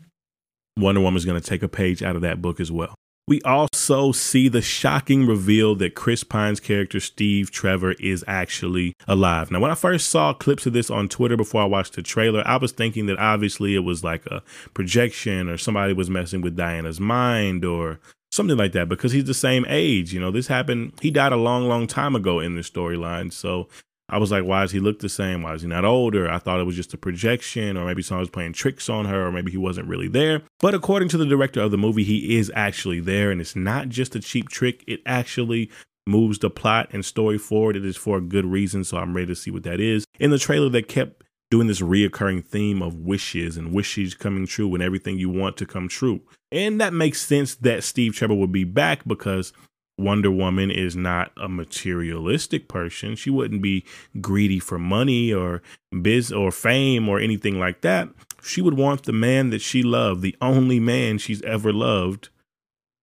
Wonder 0.78 1.00
Woman's 1.00 1.24
going 1.24 1.40
to 1.40 1.46
take 1.46 1.62
a 1.62 1.68
page 1.68 2.02
out 2.02 2.16
of 2.16 2.22
that 2.22 2.40
book 2.40 2.60
as 2.60 2.70
well. 2.70 2.94
We 3.28 3.42
also 3.42 4.12
see 4.12 4.48
the 4.48 4.62
shocking 4.62 5.26
reveal 5.26 5.74
that 5.76 5.96
Chris 5.96 6.22
Pine's 6.22 6.60
character 6.60 7.00
Steve 7.00 7.50
Trevor 7.50 7.92
is 7.98 8.24
actually 8.28 8.94
alive. 9.08 9.50
Now, 9.50 9.58
when 9.58 9.72
I 9.72 9.74
first 9.74 10.10
saw 10.10 10.32
clips 10.32 10.64
of 10.64 10.72
this 10.74 10.90
on 10.90 11.08
Twitter 11.08 11.36
before 11.36 11.62
I 11.62 11.64
watched 11.64 11.94
the 11.94 12.02
trailer, 12.02 12.46
I 12.46 12.56
was 12.56 12.70
thinking 12.70 13.06
that 13.06 13.18
obviously 13.18 13.74
it 13.74 13.80
was 13.80 14.04
like 14.04 14.24
a 14.26 14.44
projection 14.74 15.48
or 15.48 15.58
somebody 15.58 15.92
was 15.92 16.08
messing 16.08 16.40
with 16.40 16.56
Diana's 16.56 17.00
mind 17.00 17.64
or 17.64 17.98
something 18.30 18.56
like 18.56 18.72
that 18.72 18.88
because 18.88 19.10
he's 19.10 19.24
the 19.24 19.34
same 19.34 19.66
age. 19.68 20.14
You 20.14 20.20
know, 20.20 20.30
this 20.30 20.46
happened, 20.46 20.92
he 21.00 21.10
died 21.10 21.32
a 21.32 21.36
long, 21.36 21.66
long 21.66 21.88
time 21.88 22.14
ago 22.14 22.38
in 22.38 22.54
this 22.54 22.70
storyline. 22.70 23.32
So 23.32 23.66
I 24.08 24.18
was 24.18 24.30
like, 24.30 24.44
why 24.44 24.62
does 24.62 24.70
he 24.70 24.78
look 24.78 25.00
the 25.00 25.08
same? 25.08 25.42
Why 25.42 25.54
is 25.54 25.62
he 25.62 25.68
not 25.68 25.84
older? 25.84 26.30
I 26.30 26.38
thought 26.38 26.60
it 26.60 26.64
was 26.64 26.76
just 26.76 26.94
a 26.94 26.98
projection, 26.98 27.76
or 27.76 27.86
maybe 27.86 28.02
someone 28.02 28.20
was 28.20 28.30
playing 28.30 28.52
tricks 28.52 28.88
on 28.88 29.06
her, 29.06 29.26
or 29.26 29.32
maybe 29.32 29.50
he 29.50 29.56
wasn't 29.56 29.88
really 29.88 30.08
there. 30.08 30.42
But 30.60 30.74
according 30.74 31.08
to 31.10 31.18
the 31.18 31.26
director 31.26 31.60
of 31.60 31.72
the 31.72 31.78
movie, 31.78 32.04
he 32.04 32.36
is 32.36 32.52
actually 32.54 33.00
there, 33.00 33.30
and 33.30 33.40
it's 33.40 33.56
not 33.56 33.88
just 33.88 34.14
a 34.14 34.20
cheap 34.20 34.48
trick. 34.48 34.84
It 34.86 35.00
actually 35.06 35.70
moves 36.06 36.38
the 36.38 36.50
plot 36.50 36.88
and 36.92 37.04
story 37.04 37.36
forward. 37.36 37.74
It 37.74 37.84
is 37.84 37.96
for 37.96 38.18
a 38.18 38.22
good 38.22 38.46
reason, 38.46 38.84
so 38.84 38.96
I'm 38.96 39.14
ready 39.14 39.26
to 39.26 39.34
see 39.34 39.50
what 39.50 39.64
that 39.64 39.80
is. 39.80 40.04
In 40.20 40.30
the 40.30 40.38
trailer, 40.38 40.68
they 40.68 40.82
kept 40.82 41.24
doing 41.50 41.66
this 41.66 41.80
reoccurring 41.80 42.44
theme 42.44 42.82
of 42.82 42.94
wishes 42.94 43.56
and 43.56 43.72
wishes 43.72 44.14
coming 44.14 44.46
true 44.46 44.72
and 44.74 44.82
everything 44.82 45.18
you 45.18 45.30
want 45.30 45.56
to 45.56 45.66
come 45.66 45.88
true. 45.88 46.20
And 46.52 46.80
that 46.80 46.92
makes 46.92 47.20
sense 47.20 47.54
that 47.56 47.84
Steve 47.84 48.14
Trevor 48.14 48.34
would 48.34 48.52
be 48.52 48.64
back 48.64 49.06
because 49.06 49.52
Wonder 49.98 50.30
Woman 50.30 50.70
is 50.70 50.94
not 50.94 51.32
a 51.40 51.48
materialistic 51.48 52.68
person. 52.68 53.16
She 53.16 53.30
wouldn't 53.30 53.62
be 53.62 53.84
greedy 54.20 54.58
for 54.58 54.78
money 54.78 55.32
or 55.32 55.62
biz 56.02 56.30
or 56.30 56.50
fame 56.52 57.08
or 57.08 57.18
anything 57.18 57.58
like 57.58 57.80
that. 57.80 58.08
She 58.42 58.60
would 58.60 58.74
want 58.74 59.04
the 59.04 59.12
man 59.12 59.50
that 59.50 59.62
she 59.62 59.82
loved, 59.82 60.22
the 60.22 60.36
only 60.40 60.78
man 60.78 61.18
she's 61.18 61.42
ever 61.42 61.72
loved, 61.72 62.28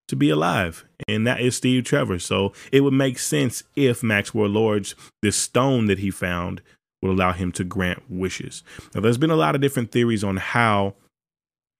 to 0.08 0.16
be 0.16 0.30
alive. 0.30 0.84
And 1.08 1.26
that 1.26 1.40
is 1.40 1.56
Steve 1.56 1.84
Trevor. 1.84 2.18
So 2.18 2.52
it 2.70 2.80
would 2.80 2.92
make 2.92 3.18
sense 3.18 3.64
if 3.74 4.02
Maxwell 4.02 4.48
Lord's 4.48 4.94
this 5.22 5.36
stone 5.36 5.86
that 5.86 5.98
he 5.98 6.10
found 6.10 6.62
would 7.02 7.10
allow 7.10 7.32
him 7.32 7.52
to 7.52 7.64
grant 7.64 8.02
wishes. 8.08 8.62
Now 8.94 9.00
there's 9.00 9.18
been 9.18 9.30
a 9.30 9.36
lot 9.36 9.54
of 9.54 9.60
different 9.60 9.90
theories 9.90 10.24
on 10.24 10.36
how 10.36 10.94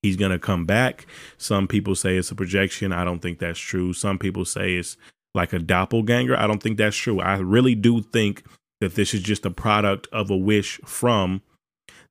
he's 0.05 0.17
going 0.17 0.31
to 0.31 0.39
come 0.39 0.67
back. 0.67 1.07
Some 1.39 1.67
people 1.67 1.95
say 1.95 2.19
it's 2.19 2.31
a 2.31 2.35
projection. 2.35 2.93
I 2.93 3.05
don't 3.05 3.21
think 3.21 3.39
that's 3.39 3.59
true. 3.59 3.95
Some 3.95 4.19
people 4.19 4.45
say 4.45 4.75
it's 4.75 4.99
like 5.35 5.55
a 5.55 5.59
doppelganger. 5.59 6.39
I 6.39 6.47
don't 6.47 6.63
think 6.63 6.77
that's 6.77 6.97
true. 6.97 7.21
I 7.21 7.39
really 7.39 7.75
do 7.75 8.03
think 8.03 8.45
that 8.83 8.97
this 8.97 9.15
is 9.15 9.23
just 9.23 9.47
a 9.47 9.51
product 9.51 10.07
of 10.13 10.31
a 10.31 10.37
wish 10.37 10.79
from 10.85 11.41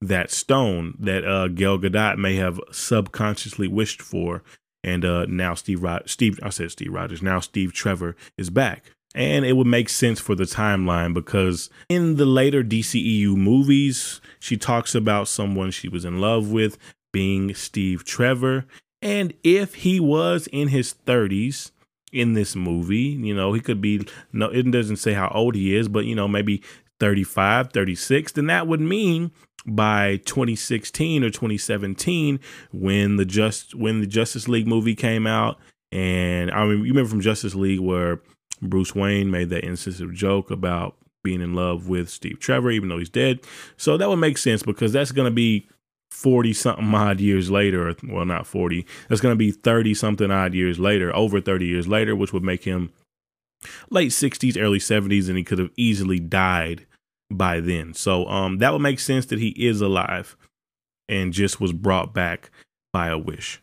that 0.02 0.32
stone 0.32 0.96
that 1.00 1.24
uh, 1.24 1.50
Gal 1.50 1.78
Gadot 1.78 2.18
may 2.18 2.36
have 2.36 2.60
subconsciously 2.72 3.68
wished 3.68 4.02
for. 4.02 4.42
And 4.84 5.06
uh, 5.06 5.28
now 5.28 5.54
Steve, 5.54 5.86
Steve, 6.08 6.40
I 6.42 6.50
said 6.50 6.72
Steve 6.72 6.92
Rogers. 6.92 7.22
Now 7.22 7.40
Steve 7.42 7.74
Trevor 7.74 8.16
is 8.40 8.50
back. 8.50 8.84
And 9.16 9.46
it 9.46 9.54
would 9.54 9.68
make 9.68 9.90
sense 9.90 10.20
for 10.20 10.34
the 10.34 10.46
timeline 10.46 11.14
because 11.14 11.70
in 11.88 12.16
the 12.16 12.26
later 12.26 12.64
DCEU 12.64 13.36
movies, 13.36 14.20
she 14.40 14.58
talks 14.58 14.96
about 14.96 15.28
someone 15.28 15.70
she 15.70 15.88
was 15.88 16.04
in 16.04 16.20
love 16.20 16.52
with 16.52 16.80
being 17.14 17.56
Steve 17.56 18.04
Trevor. 18.04 18.66
And 19.02 19.34
if 19.44 19.76
he 19.76 20.02
was 20.02 20.48
in 20.52 20.68
his 20.70 20.94
30s 21.06 21.72
in 22.12 22.34
this 22.34 22.56
movie, 22.56 22.98
you 22.98 23.34
know, 23.34 23.54
he 23.54 23.62
could 23.62 23.80
be, 23.80 24.06
no, 24.34 24.50
it 24.50 24.70
doesn't 24.70 24.98
say 24.98 25.14
how 25.14 25.30
old 25.34 25.56
he 25.56 25.74
is, 25.74 25.88
but, 25.88 26.06
you 26.06 26.16
know, 26.16 26.28
maybe 26.28 26.62
35, 27.00 27.72
36, 27.72 28.34
then 28.34 28.48
that 28.48 28.68
would 28.68 28.82
mean 28.82 29.32
by 29.66 30.18
2016 30.26 31.24
or 31.24 31.30
2017 31.30 32.40
when 32.72 33.16
the 33.16 33.24
just 33.24 33.74
when 33.76 34.02
the 34.02 34.08
Justice 34.08 34.50
League 34.50 34.68
movie 34.68 34.96
came 34.96 35.26
out 35.26 35.58
and 35.92 36.52
I 36.52 36.66
mean 36.66 36.80
you 36.80 36.92
remember 36.92 37.10
from 37.10 37.22
Justice 37.22 37.56
League 37.56 37.80
where 37.80 38.20
Bruce 38.62 38.94
Wayne 38.94 39.32
made 39.32 39.50
that 39.52 39.64
insensitive 39.64 40.14
joke 40.14 40.52
about 40.52 40.98
being 41.24 41.42
in 41.42 41.54
love 41.54 41.88
with 41.88 42.10
Steve 42.10 42.40
Trevor 42.40 42.72
even 42.72 42.90
though 42.90 42.98
he's 43.00 43.10
dead. 43.10 43.40
So 43.78 43.96
that 43.96 44.10
would 44.10 44.18
make 44.18 44.38
sense 44.38 44.64
because 44.64 44.92
that's 44.92 45.14
going 45.14 45.32
to 45.32 45.36
be 45.36 45.68
40 46.14 46.54
something 46.54 46.94
odd 46.94 47.20
years 47.20 47.50
later, 47.50 47.96
well, 48.04 48.26
not 48.26 48.46
40, 48.46 48.86
that's 49.10 49.20
going 49.20 49.34
to 49.34 49.38
be 49.38 49.52
30 49.52 49.94
something 49.96 50.32
odd 50.32 50.54
years 50.54 50.80
later, 50.80 51.14
over 51.16 51.42
30 51.42 51.66
years 51.66 51.88
later, 51.88 52.16
which 52.16 52.32
would 52.32 52.44
make 52.44 52.64
him 52.64 52.92
late 53.90 54.12
60s, 54.12 54.62
early 54.62 54.78
70s, 54.78 55.28
and 55.28 55.38
he 55.38 55.44
could 55.44 55.60
have 55.60 55.72
easily 55.76 56.20
died 56.20 56.86
by 57.32 57.60
then. 57.60 57.94
So 57.94 58.28
um, 58.28 58.60
that 58.60 58.72
would 58.72 58.82
make 58.82 59.00
sense 59.00 59.26
that 59.28 59.40
he 59.40 59.50
is 59.50 59.82
alive 59.82 60.38
and 61.10 61.34
just 61.34 61.60
was 61.60 61.74
brought 61.74 62.14
back 62.14 62.52
by 62.94 63.08
a 63.08 63.18
wish. 63.18 63.60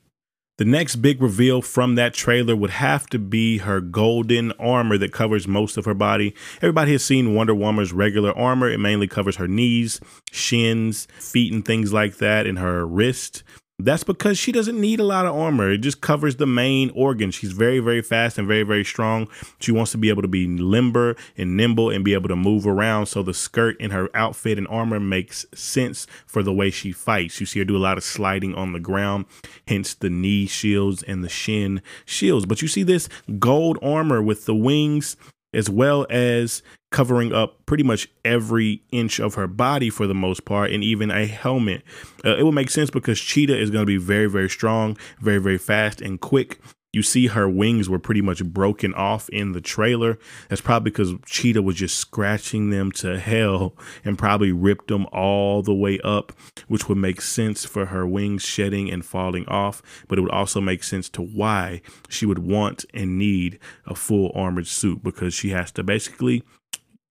The 0.60 0.66
next 0.66 0.96
big 0.96 1.22
reveal 1.22 1.62
from 1.62 1.94
that 1.94 2.12
trailer 2.12 2.54
would 2.54 2.68
have 2.68 3.06
to 3.10 3.18
be 3.18 3.56
her 3.58 3.80
golden 3.80 4.52
armor 4.60 4.98
that 4.98 5.10
covers 5.10 5.48
most 5.48 5.78
of 5.78 5.86
her 5.86 5.94
body. 5.94 6.34
Everybody 6.58 6.92
has 6.92 7.02
seen 7.02 7.34
Wonder 7.34 7.54
Woman's 7.54 7.94
regular 7.94 8.36
armor. 8.36 8.68
It 8.68 8.76
mainly 8.76 9.06
covers 9.08 9.36
her 9.36 9.48
knees, 9.48 10.00
shins, 10.30 11.08
feet, 11.18 11.50
and 11.50 11.64
things 11.64 11.94
like 11.94 12.18
that, 12.18 12.46
and 12.46 12.58
her 12.58 12.86
wrist. 12.86 13.42
That's 13.84 14.04
because 14.04 14.38
she 14.38 14.52
doesn't 14.52 14.80
need 14.80 15.00
a 15.00 15.04
lot 15.04 15.26
of 15.26 15.34
armor. 15.34 15.70
It 15.70 15.78
just 15.78 16.00
covers 16.00 16.36
the 16.36 16.46
main 16.46 16.90
organ. 16.90 17.30
She's 17.30 17.52
very, 17.52 17.78
very 17.78 18.02
fast 18.02 18.38
and 18.38 18.46
very, 18.46 18.62
very 18.62 18.84
strong. 18.84 19.28
She 19.60 19.72
wants 19.72 19.92
to 19.92 19.98
be 19.98 20.08
able 20.08 20.22
to 20.22 20.28
be 20.28 20.46
limber 20.46 21.16
and 21.36 21.56
nimble 21.56 21.90
and 21.90 22.04
be 22.04 22.14
able 22.14 22.28
to 22.28 22.36
move 22.36 22.66
around. 22.66 23.06
So 23.06 23.22
the 23.22 23.34
skirt 23.34 23.80
in 23.80 23.90
her 23.90 24.08
outfit 24.14 24.58
and 24.58 24.68
armor 24.68 25.00
makes 25.00 25.46
sense 25.54 26.06
for 26.26 26.42
the 26.42 26.52
way 26.52 26.70
she 26.70 26.92
fights. 26.92 27.40
You 27.40 27.46
see 27.46 27.58
her 27.60 27.64
do 27.64 27.76
a 27.76 27.78
lot 27.78 27.98
of 27.98 28.04
sliding 28.04 28.54
on 28.54 28.72
the 28.72 28.80
ground, 28.80 29.26
hence 29.66 29.94
the 29.94 30.10
knee 30.10 30.46
shields 30.46 31.02
and 31.02 31.24
the 31.24 31.28
shin 31.28 31.82
shields. 32.04 32.46
But 32.46 32.62
you 32.62 32.68
see 32.68 32.82
this 32.82 33.08
gold 33.38 33.78
armor 33.82 34.22
with 34.22 34.46
the 34.46 34.54
wings 34.54 35.16
as 35.52 35.68
well 35.68 36.06
as 36.10 36.62
covering 36.90 37.32
up 37.32 37.64
pretty 37.66 37.82
much 37.84 38.08
every 38.24 38.82
inch 38.90 39.20
of 39.20 39.34
her 39.34 39.46
body 39.46 39.90
for 39.90 40.06
the 40.06 40.14
most 40.14 40.44
part, 40.44 40.70
and 40.70 40.82
even 40.82 41.10
a 41.10 41.26
helmet. 41.26 41.82
Uh, 42.24 42.36
it 42.36 42.42
will 42.42 42.52
make 42.52 42.70
sense 42.70 42.90
because 42.90 43.20
Cheetah 43.20 43.56
is 43.56 43.70
going 43.70 43.82
to 43.82 43.86
be 43.86 43.96
very, 43.96 44.26
very 44.26 44.50
strong, 44.50 44.96
very, 45.20 45.38
very 45.38 45.58
fast, 45.58 46.00
and 46.00 46.20
quick. 46.20 46.60
You 46.92 47.02
see 47.02 47.28
her 47.28 47.48
wings 47.48 47.88
were 47.88 48.00
pretty 48.00 48.20
much 48.20 48.44
broken 48.44 48.92
off 48.94 49.28
in 49.28 49.52
the 49.52 49.60
trailer. 49.60 50.18
That's 50.48 50.60
probably 50.60 50.90
because 50.90 51.14
Cheetah 51.24 51.62
was 51.62 51.76
just 51.76 51.96
scratching 51.96 52.70
them 52.70 52.90
to 52.92 53.18
hell 53.18 53.76
and 54.04 54.18
probably 54.18 54.50
ripped 54.50 54.88
them 54.88 55.06
all 55.12 55.62
the 55.62 55.74
way 55.74 56.00
up, 56.02 56.32
which 56.66 56.88
would 56.88 56.98
make 56.98 57.20
sense 57.20 57.64
for 57.64 57.86
her 57.86 58.06
wings 58.06 58.42
shedding 58.42 58.90
and 58.90 59.04
falling 59.04 59.46
off. 59.46 59.82
But 60.08 60.18
it 60.18 60.22
would 60.22 60.32
also 60.32 60.60
make 60.60 60.82
sense 60.82 61.08
to 61.10 61.22
why 61.22 61.80
she 62.08 62.26
would 62.26 62.40
want 62.40 62.84
and 62.92 63.16
need 63.16 63.60
a 63.86 63.94
full 63.94 64.32
armored 64.34 64.66
suit 64.66 65.04
because 65.04 65.32
she 65.32 65.50
has 65.50 65.70
to 65.72 65.84
basically 65.84 66.42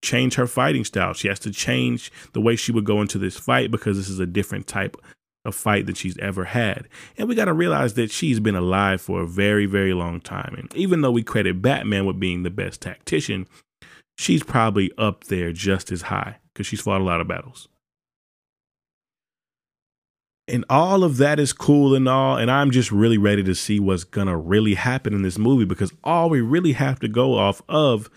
change 0.02 0.34
her 0.34 0.46
fighting 0.46 0.84
style. 0.84 1.14
She 1.14 1.28
has 1.28 1.38
to 1.40 1.50
change 1.50 2.12
the 2.32 2.40
way 2.40 2.56
she 2.56 2.72
would 2.72 2.84
go 2.84 3.00
into 3.00 3.18
this 3.18 3.38
fight 3.38 3.70
because 3.70 3.96
this 3.96 4.08
is 4.08 4.18
a 4.18 4.26
different 4.26 4.66
type 4.66 4.96
of 5.44 5.54
fight 5.54 5.86
that 5.86 5.96
she's 5.96 6.18
ever 6.18 6.44
had. 6.44 6.88
And 7.16 7.28
we 7.28 7.34
got 7.34 7.46
to 7.46 7.52
realize 7.52 7.94
that 7.94 8.10
she's 8.10 8.40
been 8.40 8.54
alive 8.54 9.00
for 9.00 9.22
a 9.22 9.26
very, 9.26 9.66
very 9.66 9.94
long 9.94 10.20
time. 10.20 10.54
And 10.58 10.74
even 10.74 11.00
though 11.00 11.10
we 11.10 11.22
credit 11.22 11.62
Batman 11.62 12.06
with 12.06 12.20
being 12.20 12.42
the 12.42 12.50
best 12.50 12.80
tactician, 12.82 13.46
she's 14.18 14.42
probably 14.42 14.92
up 14.98 15.24
there 15.24 15.52
just 15.52 15.90
as 15.90 16.02
high 16.02 16.36
because 16.52 16.66
she's 16.66 16.80
fought 16.80 17.00
a 17.00 17.04
lot 17.04 17.20
of 17.20 17.28
battles. 17.28 17.68
And 20.46 20.64
all 20.68 21.04
of 21.04 21.16
that 21.18 21.38
is 21.38 21.52
cool 21.52 21.94
and 21.94 22.08
all. 22.08 22.36
And 22.36 22.50
I'm 22.50 22.70
just 22.70 22.90
really 22.90 23.18
ready 23.18 23.42
to 23.44 23.54
see 23.54 23.78
what's 23.78 24.04
going 24.04 24.26
to 24.26 24.36
really 24.36 24.74
happen 24.74 25.14
in 25.14 25.22
this 25.22 25.38
movie 25.38 25.64
because 25.64 25.92
all 26.02 26.28
we 26.28 26.40
really 26.40 26.72
have 26.72 26.98
to 27.00 27.08
go 27.08 27.38
off 27.38 27.62
of 27.68 28.10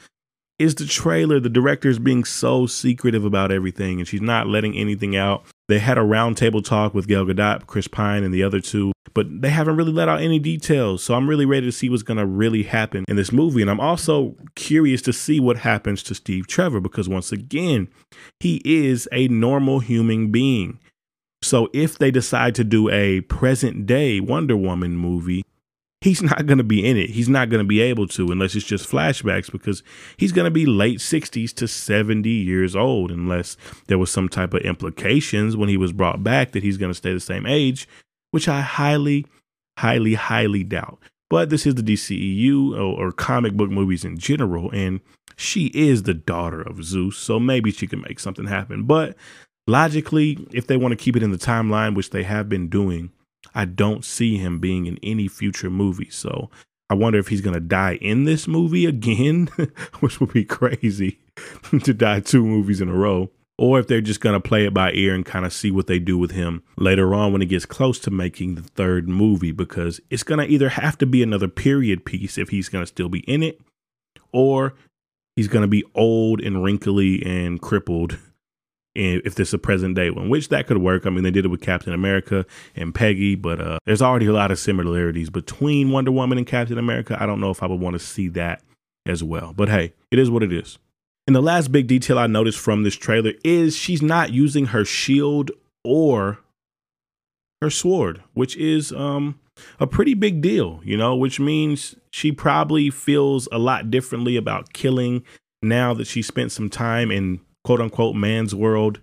is 0.57 0.75
the 0.75 0.87
trailer. 0.87 1.39
The 1.39 1.49
director 1.49 1.89
is 1.89 1.99
being 1.99 2.23
so 2.23 2.65
secretive 2.65 3.23
about 3.23 3.51
everything 3.51 3.99
and 3.99 4.07
she's 4.07 4.21
not 4.21 4.47
letting 4.47 4.75
anything 4.75 5.15
out. 5.15 5.45
They 5.69 5.79
had 5.79 5.97
a 5.97 6.01
roundtable 6.01 6.63
talk 6.63 6.93
with 6.93 7.07
Gal 7.07 7.25
Gadot, 7.25 7.67
Chris 7.67 7.87
Pine, 7.87 8.23
and 8.23 8.33
the 8.33 8.43
other 8.43 8.59
two, 8.59 8.91
but 9.13 9.27
they 9.41 9.49
haven't 9.49 9.77
really 9.77 9.93
let 9.93 10.09
out 10.09 10.21
any 10.21 10.37
details. 10.37 11.03
So 11.03 11.13
I'm 11.13 11.29
really 11.29 11.45
ready 11.45 11.65
to 11.65 11.71
see 11.71 11.89
what's 11.89 12.03
going 12.03 12.17
to 12.17 12.25
really 12.25 12.63
happen 12.63 13.05
in 13.07 13.15
this 13.15 13.31
movie. 13.31 13.61
And 13.61 13.71
I'm 13.71 13.79
also 13.79 14.35
curious 14.55 15.01
to 15.03 15.13
see 15.13 15.39
what 15.39 15.57
happens 15.59 16.03
to 16.03 16.15
Steve 16.15 16.47
Trevor 16.47 16.81
because, 16.81 17.07
once 17.07 17.31
again, 17.31 17.87
he 18.39 18.61
is 18.65 19.07
a 19.11 19.29
normal 19.29 19.79
human 19.79 20.31
being. 20.31 20.79
So 21.41 21.69
if 21.73 21.97
they 21.97 22.11
decide 22.11 22.55
to 22.55 22.63
do 22.63 22.89
a 22.89 23.21
present 23.21 23.85
day 23.85 24.19
Wonder 24.19 24.57
Woman 24.57 24.95
movie, 24.95 25.43
he's 26.03 26.21
not 26.21 26.45
going 26.45 26.57
to 26.57 26.63
be 26.63 26.85
in 26.85 26.97
it. 26.97 27.09
He's 27.09 27.29
not 27.29 27.49
going 27.49 27.63
to 27.63 27.67
be 27.67 27.79
able 27.79 28.07
to 28.09 28.31
unless 28.31 28.55
it's 28.55 28.65
just 28.65 28.89
flashbacks 28.89 29.49
because 29.49 29.83
he's 30.17 30.33
going 30.33 30.45
to 30.45 30.51
be 30.51 30.65
late 30.65 30.99
60s 30.99 31.53
to 31.55 31.67
70 31.67 32.29
years 32.29 32.75
old 32.75 33.09
unless 33.09 33.55
there 33.87 33.97
was 33.97 34.11
some 34.11 34.27
type 34.27 34.53
of 34.53 34.61
implications 34.61 35.55
when 35.55 35.69
he 35.69 35.77
was 35.77 35.93
brought 35.93 36.21
back 36.21 36.51
that 36.51 36.61
he's 36.61 36.77
going 36.77 36.91
to 36.91 36.97
stay 36.97 37.13
the 37.13 37.19
same 37.21 37.45
age, 37.45 37.87
which 38.31 38.49
I 38.49 38.61
highly 38.61 39.25
highly 39.77 40.15
highly 40.15 40.63
doubt. 40.63 40.99
But 41.29 41.49
this 41.49 41.65
is 41.65 41.75
the 41.75 41.81
DCEU 41.81 42.73
or, 42.73 42.79
uh, 42.79 43.07
or 43.07 43.11
comic 43.11 43.53
book 43.53 43.71
movies 43.71 44.03
in 44.03 44.17
general 44.17 44.69
and 44.71 44.99
she 45.35 45.67
is 45.73 46.03
the 46.03 46.13
daughter 46.13 46.61
of 46.61 46.83
Zeus, 46.83 47.17
so 47.17 47.39
maybe 47.39 47.71
she 47.71 47.87
can 47.87 48.01
make 48.01 48.19
something 48.19 48.45
happen. 48.45 48.83
But 48.83 49.15
logically, 49.65 50.45
if 50.51 50.67
they 50.67 50.77
want 50.77 50.91
to 50.91 51.03
keep 51.03 51.15
it 51.15 51.23
in 51.23 51.31
the 51.31 51.37
timeline, 51.37 51.95
which 51.95 52.11
they 52.11 52.21
have 52.23 52.49
been 52.49 52.67
doing, 52.67 53.11
I 53.55 53.65
don't 53.65 54.03
see 54.05 54.37
him 54.37 54.59
being 54.59 54.85
in 54.85 54.97
any 55.03 55.27
future 55.27 55.69
movie. 55.69 56.09
So 56.09 56.49
I 56.89 56.95
wonder 56.95 57.19
if 57.19 57.27
he's 57.27 57.41
going 57.41 57.55
to 57.55 57.59
die 57.59 57.95
in 58.01 58.25
this 58.25 58.47
movie 58.47 58.85
again, 58.85 59.47
which 59.99 60.19
would 60.19 60.33
be 60.33 60.45
crazy 60.45 61.19
to 61.83 61.93
die 61.93 62.19
two 62.19 62.45
movies 62.45 62.81
in 62.81 62.89
a 62.89 62.93
row. 62.93 63.29
Or 63.57 63.79
if 63.79 63.87
they're 63.87 64.01
just 64.01 64.19
going 64.19 64.33
to 64.33 64.39
play 64.47 64.65
it 64.65 64.73
by 64.73 64.91
ear 64.93 65.13
and 65.13 65.25
kind 65.25 65.45
of 65.45 65.53
see 65.53 65.69
what 65.69 65.85
they 65.85 65.99
do 65.99 66.17
with 66.17 66.31
him 66.31 66.63
later 66.75 67.13
on 67.13 67.31
when 67.31 67.41
he 67.41 67.47
gets 67.47 67.67
close 67.67 67.99
to 67.99 68.11
making 68.11 68.55
the 68.55 68.63
third 68.63 69.07
movie, 69.07 69.51
because 69.51 70.01
it's 70.09 70.23
going 70.23 70.39
to 70.39 70.51
either 70.51 70.69
have 70.69 70.97
to 70.97 71.05
be 71.05 71.21
another 71.21 71.47
period 71.47 72.03
piece 72.03 72.39
if 72.39 72.49
he's 72.49 72.67
going 72.67 72.81
to 72.81 72.87
still 72.87 73.09
be 73.09 73.19
in 73.19 73.43
it, 73.43 73.61
or 74.31 74.73
he's 75.35 75.47
going 75.47 75.61
to 75.61 75.67
be 75.67 75.83
old 75.93 76.41
and 76.41 76.63
wrinkly 76.63 77.23
and 77.23 77.61
crippled 77.61 78.17
if 78.95 79.35
this 79.35 79.49
is 79.49 79.53
a 79.53 79.59
present 79.59 79.95
day 79.95 80.09
one, 80.09 80.29
which 80.29 80.49
that 80.49 80.67
could 80.67 80.77
work. 80.77 81.05
I 81.05 81.09
mean, 81.09 81.23
they 81.23 81.31
did 81.31 81.45
it 81.45 81.49
with 81.49 81.61
Captain 81.61 81.93
America 81.93 82.45
and 82.75 82.93
Peggy, 82.93 83.35
but 83.35 83.59
uh, 83.59 83.79
there's 83.85 84.01
already 84.01 84.27
a 84.27 84.33
lot 84.33 84.51
of 84.51 84.59
similarities 84.59 85.29
between 85.29 85.91
Wonder 85.91 86.11
Woman 86.11 86.37
and 86.37 86.47
Captain 86.47 86.77
America. 86.77 87.17
I 87.19 87.25
don't 87.25 87.39
know 87.39 87.51
if 87.51 87.63
I 87.63 87.67
would 87.67 87.79
want 87.79 87.93
to 87.93 87.99
see 87.99 88.27
that 88.29 88.61
as 89.05 89.23
well, 89.23 89.53
but 89.55 89.69
hey, 89.69 89.93
it 90.11 90.19
is 90.19 90.29
what 90.29 90.43
it 90.43 90.53
is. 90.53 90.77
And 91.25 91.35
the 91.35 91.41
last 91.41 91.71
big 91.71 91.87
detail 91.87 92.19
I 92.19 92.27
noticed 92.27 92.59
from 92.59 92.83
this 92.83 92.95
trailer 92.95 93.31
is 93.43 93.75
she's 93.75 94.01
not 94.01 94.33
using 94.33 94.67
her 94.67 94.83
shield 94.83 95.51
or 95.83 96.39
her 97.61 97.69
sword, 97.69 98.21
which 98.33 98.57
is 98.57 98.91
um, 98.91 99.39
a 99.79 99.87
pretty 99.87 100.13
big 100.13 100.41
deal, 100.41 100.81
you 100.83 100.97
know, 100.97 101.15
which 101.15 101.39
means 101.39 101.95
she 102.11 102.31
probably 102.31 102.89
feels 102.89 103.47
a 103.51 103.57
lot 103.57 103.89
differently 103.89 104.35
about 104.35 104.73
killing 104.73 105.23
now 105.61 105.93
that 105.93 106.07
she 106.07 106.21
spent 106.21 106.51
some 106.51 106.69
time 106.69 107.09
in 107.09 107.39
quote 107.63 107.81
unquote 107.81 108.15
man's 108.15 108.53
world. 108.53 108.99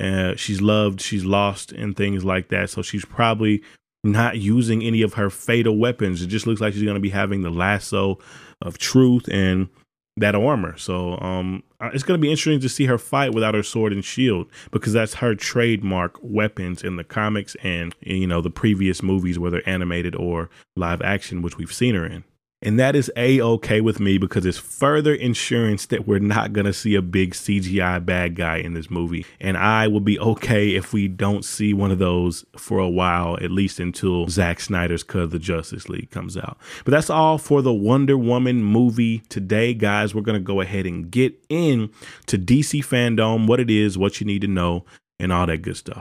Uh, 0.00 0.34
she's 0.36 0.60
loved, 0.60 1.00
she's 1.00 1.24
lost, 1.24 1.72
and 1.72 1.96
things 1.96 2.24
like 2.24 2.48
that. 2.48 2.70
So 2.70 2.82
she's 2.82 3.04
probably 3.04 3.62
not 4.04 4.38
using 4.38 4.82
any 4.82 5.02
of 5.02 5.14
her 5.14 5.30
fatal 5.30 5.76
weapons. 5.76 6.22
It 6.22 6.26
just 6.26 6.46
looks 6.46 6.60
like 6.60 6.72
she's 6.72 6.82
going 6.82 6.94
to 6.94 7.00
be 7.00 7.10
having 7.10 7.42
the 7.42 7.50
lasso 7.50 8.18
of 8.60 8.78
truth 8.78 9.28
and 9.30 9.68
that 10.16 10.34
armor. 10.34 10.76
So 10.76 11.18
um, 11.20 11.62
uh, 11.80 11.90
it's 11.94 12.02
going 12.02 12.18
to 12.18 12.22
be 12.22 12.30
interesting 12.30 12.60
to 12.60 12.68
see 12.68 12.86
her 12.86 12.98
fight 12.98 13.32
without 13.32 13.54
her 13.54 13.62
sword 13.62 13.92
and 13.92 14.04
shield 14.04 14.48
because 14.70 14.92
that's 14.92 15.14
her 15.14 15.34
trademark 15.34 16.18
weapons 16.20 16.82
in 16.82 16.96
the 16.96 17.04
comics 17.04 17.56
and 17.62 17.94
you 18.00 18.26
know 18.26 18.40
the 18.40 18.50
previous 18.50 19.02
movies, 19.02 19.38
whether 19.38 19.62
animated 19.66 20.14
or 20.14 20.50
live 20.76 21.00
action, 21.02 21.42
which 21.42 21.56
we've 21.56 21.72
seen 21.72 21.94
her 21.94 22.06
in. 22.06 22.24
And 22.62 22.78
that 22.78 22.94
is 22.94 23.10
a 23.16 23.40
okay 23.40 23.80
with 23.80 23.98
me 23.98 24.18
because 24.18 24.46
it's 24.46 24.58
further 24.58 25.12
insurance 25.12 25.86
that 25.86 26.06
we're 26.06 26.20
not 26.20 26.52
going 26.52 26.66
to 26.66 26.72
see 26.72 26.94
a 26.94 27.02
big 27.02 27.32
CGI 27.32 28.04
bad 28.04 28.36
guy 28.36 28.58
in 28.58 28.74
this 28.74 28.88
movie. 28.88 29.26
And 29.40 29.56
I 29.56 29.88
will 29.88 30.00
be 30.00 30.18
okay 30.20 30.74
if 30.74 30.92
we 30.92 31.08
don't 31.08 31.44
see 31.44 31.74
one 31.74 31.90
of 31.90 31.98
those 31.98 32.44
for 32.56 32.78
a 32.78 32.88
while, 32.88 33.36
at 33.42 33.50
least 33.50 33.80
until 33.80 34.28
Zack 34.28 34.60
Snyder's 34.60 35.02
cut 35.02 35.22
of 35.22 35.30
the 35.32 35.38
Justice 35.40 35.88
League 35.88 36.10
comes 36.10 36.36
out. 36.36 36.56
But 36.84 36.92
that's 36.92 37.10
all 37.10 37.36
for 37.38 37.62
the 37.62 37.74
Wonder 37.74 38.16
Woman 38.16 38.62
movie 38.62 39.18
today, 39.28 39.74
guys. 39.74 40.14
We're 40.14 40.22
going 40.22 40.40
to 40.40 40.44
go 40.44 40.60
ahead 40.60 40.86
and 40.86 41.10
get 41.10 41.34
in 41.48 41.90
to 42.26 42.38
DC 42.38 42.84
fandom, 42.84 43.48
what 43.48 43.58
it 43.58 43.70
is, 43.70 43.98
what 43.98 44.20
you 44.20 44.26
need 44.26 44.42
to 44.42 44.48
know, 44.48 44.84
and 45.18 45.32
all 45.32 45.46
that 45.46 45.62
good 45.62 45.76
stuff. 45.76 46.00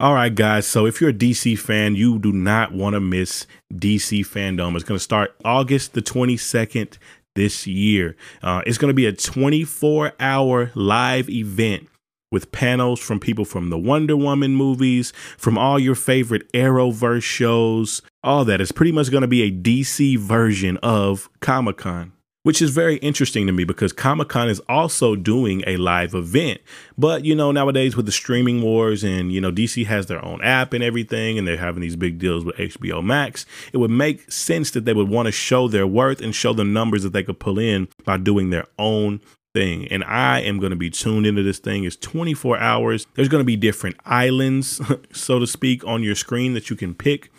All 0.00 0.14
right, 0.14 0.34
guys. 0.34 0.66
So 0.66 0.86
if 0.86 0.98
you're 0.98 1.10
a 1.10 1.12
DC 1.12 1.58
fan, 1.58 1.94
you 1.94 2.18
do 2.18 2.32
not 2.32 2.72
want 2.72 2.94
to 2.94 3.00
miss 3.00 3.46
DC 3.70 4.20
Fandom. 4.20 4.74
It's 4.74 4.82
going 4.82 4.96
to 4.96 5.04
start 5.04 5.36
August 5.44 5.92
the 5.92 6.00
22nd 6.00 6.96
this 7.34 7.66
year. 7.66 8.16
Uh, 8.42 8.62
it's 8.64 8.78
going 8.78 8.88
to 8.88 8.94
be 8.94 9.04
a 9.04 9.12
24 9.12 10.14
hour 10.18 10.70
live 10.74 11.28
event 11.28 11.86
with 12.32 12.50
panels 12.50 12.98
from 12.98 13.20
people 13.20 13.44
from 13.44 13.68
the 13.68 13.76
Wonder 13.76 14.16
Woman 14.16 14.56
movies, 14.56 15.12
from 15.36 15.58
all 15.58 15.78
your 15.78 15.94
favorite 15.94 16.50
Arrowverse 16.54 17.22
shows, 17.22 18.00
all 18.24 18.46
that. 18.46 18.62
It's 18.62 18.72
pretty 18.72 18.92
much 18.92 19.10
going 19.10 19.20
to 19.20 19.28
be 19.28 19.42
a 19.42 19.52
DC 19.52 20.16
version 20.16 20.78
of 20.78 21.28
Comic 21.40 21.76
Con 21.76 22.12
which 22.42 22.62
is 22.62 22.70
very 22.70 22.96
interesting 22.96 23.46
to 23.46 23.52
me 23.52 23.64
because 23.64 23.92
Comic 23.92 24.28
Con 24.28 24.48
is 24.48 24.60
also 24.68 25.14
doing 25.14 25.62
a 25.66 25.76
live 25.76 26.14
event. 26.14 26.60
But, 26.96 27.24
you 27.24 27.34
know, 27.34 27.52
nowadays 27.52 27.96
with 27.96 28.06
the 28.06 28.12
streaming 28.12 28.62
wars 28.62 29.04
and, 29.04 29.30
you 29.32 29.40
know, 29.40 29.52
DC 29.52 29.84
has 29.86 30.06
their 30.06 30.24
own 30.24 30.42
app 30.42 30.72
and 30.72 30.82
everything, 30.82 31.38
and 31.38 31.46
they're 31.46 31.58
having 31.58 31.82
these 31.82 31.96
big 31.96 32.18
deals 32.18 32.44
with 32.44 32.56
HBO 32.56 33.04
Max, 33.04 33.44
it 33.72 33.76
would 33.76 33.90
make 33.90 34.30
sense 34.32 34.70
that 34.70 34.84
they 34.84 34.94
would 34.94 35.08
want 35.08 35.26
to 35.26 35.32
show 35.32 35.68
their 35.68 35.86
worth 35.86 36.20
and 36.20 36.34
show 36.34 36.52
the 36.52 36.64
numbers 36.64 37.02
that 37.02 37.12
they 37.12 37.22
could 37.22 37.38
pull 37.38 37.58
in 37.58 37.88
by 38.04 38.16
doing 38.16 38.50
their 38.50 38.66
own 38.78 39.20
thing. 39.52 39.86
And 39.88 40.04
I 40.04 40.40
am 40.40 40.58
going 40.58 40.70
to 40.70 40.76
be 40.76 40.90
tuned 40.90 41.26
into 41.26 41.42
this 41.42 41.58
thing. 41.58 41.84
It's 41.84 41.96
24 41.96 42.58
hours. 42.58 43.06
There's 43.14 43.28
going 43.28 43.42
to 43.42 43.46
be 43.46 43.56
different 43.56 43.96
islands, 44.06 44.80
so 45.12 45.38
to 45.38 45.46
speak, 45.46 45.84
on 45.86 46.02
your 46.02 46.14
screen 46.14 46.54
that 46.54 46.70
you 46.70 46.76
can 46.76 46.94
pick. 46.94 47.30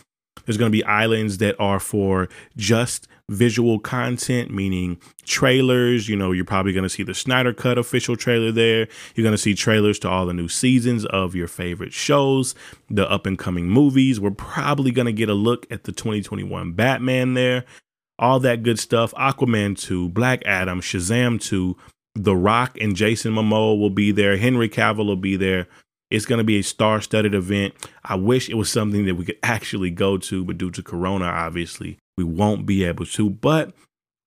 There's 0.45 0.57
going 0.57 0.71
to 0.71 0.75
be 0.75 0.83
islands 0.83 1.37
that 1.37 1.55
are 1.59 1.79
for 1.79 2.29
just 2.57 3.07
visual 3.31 3.79
content, 3.79 4.51
meaning 4.51 4.99
trailers. 5.25 6.07
You 6.07 6.15
know, 6.15 6.31
you're 6.31 6.45
probably 6.45 6.73
going 6.73 6.83
to 6.83 6.89
see 6.89 7.03
the 7.03 7.13
Snyder 7.13 7.53
Cut 7.53 7.77
official 7.77 8.15
trailer 8.15 8.51
there. 8.51 8.87
You're 9.15 9.23
going 9.23 9.33
to 9.33 9.37
see 9.37 9.55
trailers 9.55 9.97
to 9.99 10.09
all 10.09 10.25
the 10.25 10.33
new 10.33 10.47
seasons 10.47 11.05
of 11.05 11.33
your 11.33 11.47
favorite 11.47 11.93
shows, 11.93 12.53
the 12.89 13.09
up 13.09 13.25
and 13.25 13.39
coming 13.39 13.67
movies. 13.69 14.19
We're 14.19 14.31
probably 14.31 14.91
going 14.91 15.07
to 15.07 15.13
get 15.13 15.29
a 15.29 15.33
look 15.33 15.65
at 15.71 15.85
the 15.85 15.91
2021 15.91 16.73
Batman 16.73 17.33
there, 17.33 17.65
all 18.19 18.39
that 18.41 18.63
good 18.63 18.79
stuff. 18.79 19.13
Aquaman 19.13 19.79
2, 19.79 20.09
Black 20.09 20.43
Adam, 20.45 20.81
Shazam 20.81 21.41
2, 21.41 21.75
The 22.15 22.35
Rock 22.35 22.77
and 22.79 22.95
Jason 22.95 23.33
Momoa 23.33 23.79
will 23.79 23.89
be 23.89 24.11
there. 24.11 24.37
Henry 24.37 24.69
Cavill 24.69 25.07
will 25.07 25.15
be 25.15 25.37
there. 25.37 25.67
It's 26.11 26.25
going 26.25 26.37
to 26.37 26.43
be 26.43 26.59
a 26.59 26.63
star 26.63 27.01
studded 27.01 27.33
event. 27.33 27.73
I 28.03 28.15
wish 28.15 28.49
it 28.49 28.55
was 28.55 28.69
something 28.69 29.05
that 29.05 29.15
we 29.15 29.25
could 29.25 29.39
actually 29.41 29.89
go 29.89 30.17
to, 30.17 30.43
but 30.43 30.57
due 30.57 30.71
to 30.71 30.83
Corona, 30.83 31.25
obviously, 31.25 31.97
we 32.17 32.23
won't 32.23 32.65
be 32.65 32.83
able 32.83 33.05
to. 33.07 33.29
But 33.29 33.73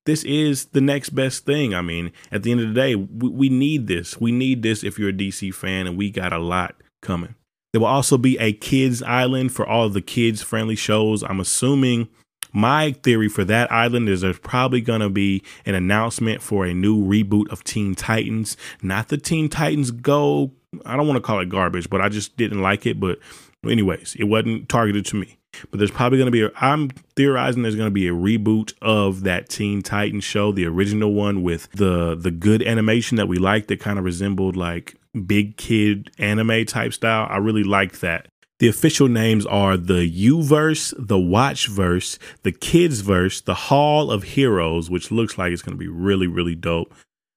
this 0.06 0.24
is 0.24 0.66
the 0.66 0.80
next 0.80 1.10
best 1.10 1.44
thing. 1.44 1.74
I 1.74 1.82
mean, 1.82 2.10
at 2.32 2.42
the 2.42 2.50
end 2.50 2.60
of 2.60 2.68
the 2.68 2.74
day, 2.74 2.94
we, 2.94 3.28
we 3.28 3.48
need 3.48 3.86
this. 3.86 4.20
We 4.20 4.32
need 4.32 4.62
this 4.62 4.82
if 4.82 4.98
you're 4.98 5.10
a 5.10 5.12
DC 5.12 5.54
fan, 5.54 5.86
and 5.86 5.96
we 5.96 6.10
got 6.10 6.32
a 6.32 6.38
lot 6.38 6.74
coming. 7.02 7.34
There 7.72 7.80
will 7.80 7.88
also 7.88 8.16
be 8.16 8.38
a 8.38 8.52
kids 8.52 9.02
island 9.02 9.52
for 9.52 9.66
all 9.66 9.88
the 9.88 10.00
kids 10.00 10.42
friendly 10.42 10.76
shows. 10.76 11.22
I'm 11.22 11.40
assuming 11.40 12.08
my 12.52 12.92
theory 13.02 13.28
for 13.28 13.44
that 13.44 13.70
island 13.72 14.08
is 14.08 14.20
there's 14.20 14.38
probably 14.38 14.80
going 14.80 15.00
to 15.00 15.10
be 15.10 15.42
an 15.66 15.74
announcement 15.74 16.40
for 16.40 16.64
a 16.64 16.72
new 16.72 17.04
reboot 17.04 17.50
of 17.50 17.64
Teen 17.64 17.96
Titans. 17.96 18.56
Not 18.80 19.08
the 19.08 19.18
Teen 19.18 19.48
Titans 19.48 19.90
Go 19.90 20.52
I 20.84 20.96
don't 20.96 21.06
want 21.06 21.16
to 21.16 21.22
call 21.22 21.40
it 21.40 21.48
garbage, 21.48 21.88
but 21.90 22.00
I 22.00 22.08
just 22.08 22.36
didn't 22.36 22.62
like 22.62 22.86
it. 22.86 23.00
But 23.00 23.18
anyways, 23.66 24.16
it 24.18 24.24
wasn't 24.24 24.68
targeted 24.68 25.06
to 25.06 25.16
me. 25.16 25.38
But 25.70 25.78
there's 25.78 25.90
probably 25.90 26.18
going 26.18 26.26
to 26.26 26.32
be, 26.32 26.42
a, 26.42 26.50
I'm 26.56 26.90
theorizing 27.16 27.62
there's 27.62 27.76
going 27.76 27.86
to 27.86 27.92
be 27.92 28.08
a 28.08 28.12
reboot 28.12 28.74
of 28.82 29.22
that 29.22 29.48
Teen 29.48 29.82
Titans 29.82 30.24
show, 30.24 30.52
the 30.52 30.66
original 30.66 31.12
one 31.12 31.42
with 31.42 31.70
the 31.72 32.16
the 32.16 32.32
good 32.32 32.62
animation 32.62 33.16
that 33.18 33.28
we 33.28 33.36
liked 33.38 33.68
that 33.68 33.80
kind 33.80 33.98
of 33.98 34.04
resembled 34.04 34.56
like 34.56 34.96
big 35.26 35.56
kid 35.56 36.10
anime 36.18 36.64
type 36.66 36.92
style. 36.92 37.28
I 37.30 37.36
really 37.36 37.64
liked 37.64 38.00
that. 38.00 38.26
The 38.60 38.68
official 38.68 39.08
names 39.08 39.46
are 39.46 39.76
the 39.76 40.06
U-verse, 40.06 40.94
the 40.96 41.16
Watchverse, 41.16 42.18
the 42.42 42.52
Kids 42.52 43.00
verse, 43.00 43.40
the 43.40 43.54
Hall 43.54 44.10
of 44.10 44.22
Heroes, 44.22 44.88
which 44.88 45.10
looks 45.10 45.36
like 45.36 45.52
it's 45.52 45.62
going 45.62 45.76
to 45.76 45.78
be 45.78 45.88
really, 45.88 46.28
really 46.28 46.54
dope. 46.54 46.94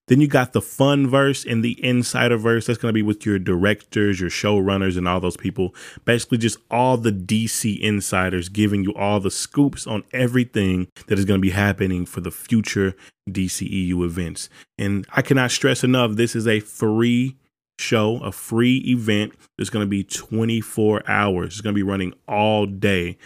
Then 0.07 0.21
you 0.21 0.27
got 0.27 0.53
the 0.53 0.61
fun 0.61 1.09
verse 1.09 1.45
and 1.45 1.63
the 1.63 1.83
insider 1.83 2.37
verse. 2.37 2.65
That's 2.65 2.79
going 2.79 2.89
to 2.89 2.93
be 2.93 3.01
with 3.01 3.25
your 3.25 3.39
directors, 3.39 4.19
your 4.21 4.29
showrunners, 4.29 4.97
and 4.97 5.07
all 5.07 5.19
those 5.19 5.35
people. 5.35 5.75
Basically, 6.05 6.37
just 6.37 6.57
all 6.71 6.97
the 6.97 7.11
DC 7.11 7.77
insiders 7.79 8.47
giving 8.47 8.83
you 8.83 8.93
all 8.93 9.19
the 9.19 9.31
scoops 9.31 9.85
on 9.85 10.03
everything 10.13 10.87
that 11.07 11.19
is 11.19 11.25
going 11.25 11.39
to 11.39 11.45
be 11.45 11.51
happening 11.51 12.05
for 12.05 12.21
the 12.21 12.31
future 12.31 12.95
DCEU 13.29 14.03
events. 14.05 14.49
And 14.77 15.05
I 15.11 15.21
cannot 15.21 15.51
stress 15.51 15.83
enough 15.83 16.13
this 16.13 16.35
is 16.35 16.47
a 16.47 16.61
free 16.61 17.35
show, 17.77 18.17
a 18.23 18.31
free 18.31 18.77
event. 18.87 19.33
It's 19.57 19.69
going 19.69 19.85
to 19.85 19.89
be 19.89 20.05
24 20.05 21.03
hours. 21.09 21.47
It's 21.53 21.61
going 21.61 21.73
to 21.73 21.77
be 21.77 21.83
running 21.83 22.13
all 22.29 22.65
day, 22.65 23.17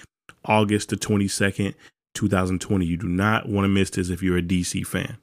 August 0.45 0.89
the 0.89 0.95
22nd, 0.95 1.75
2020. 2.15 2.85
You 2.85 2.97
do 2.97 3.07
not 3.07 3.47
want 3.47 3.65
to 3.65 3.69
miss 3.69 3.91
this 3.91 4.09
if 4.09 4.23
you're 4.23 4.37
a 4.37 4.41
DC 4.41 4.85
fan. 4.85 5.17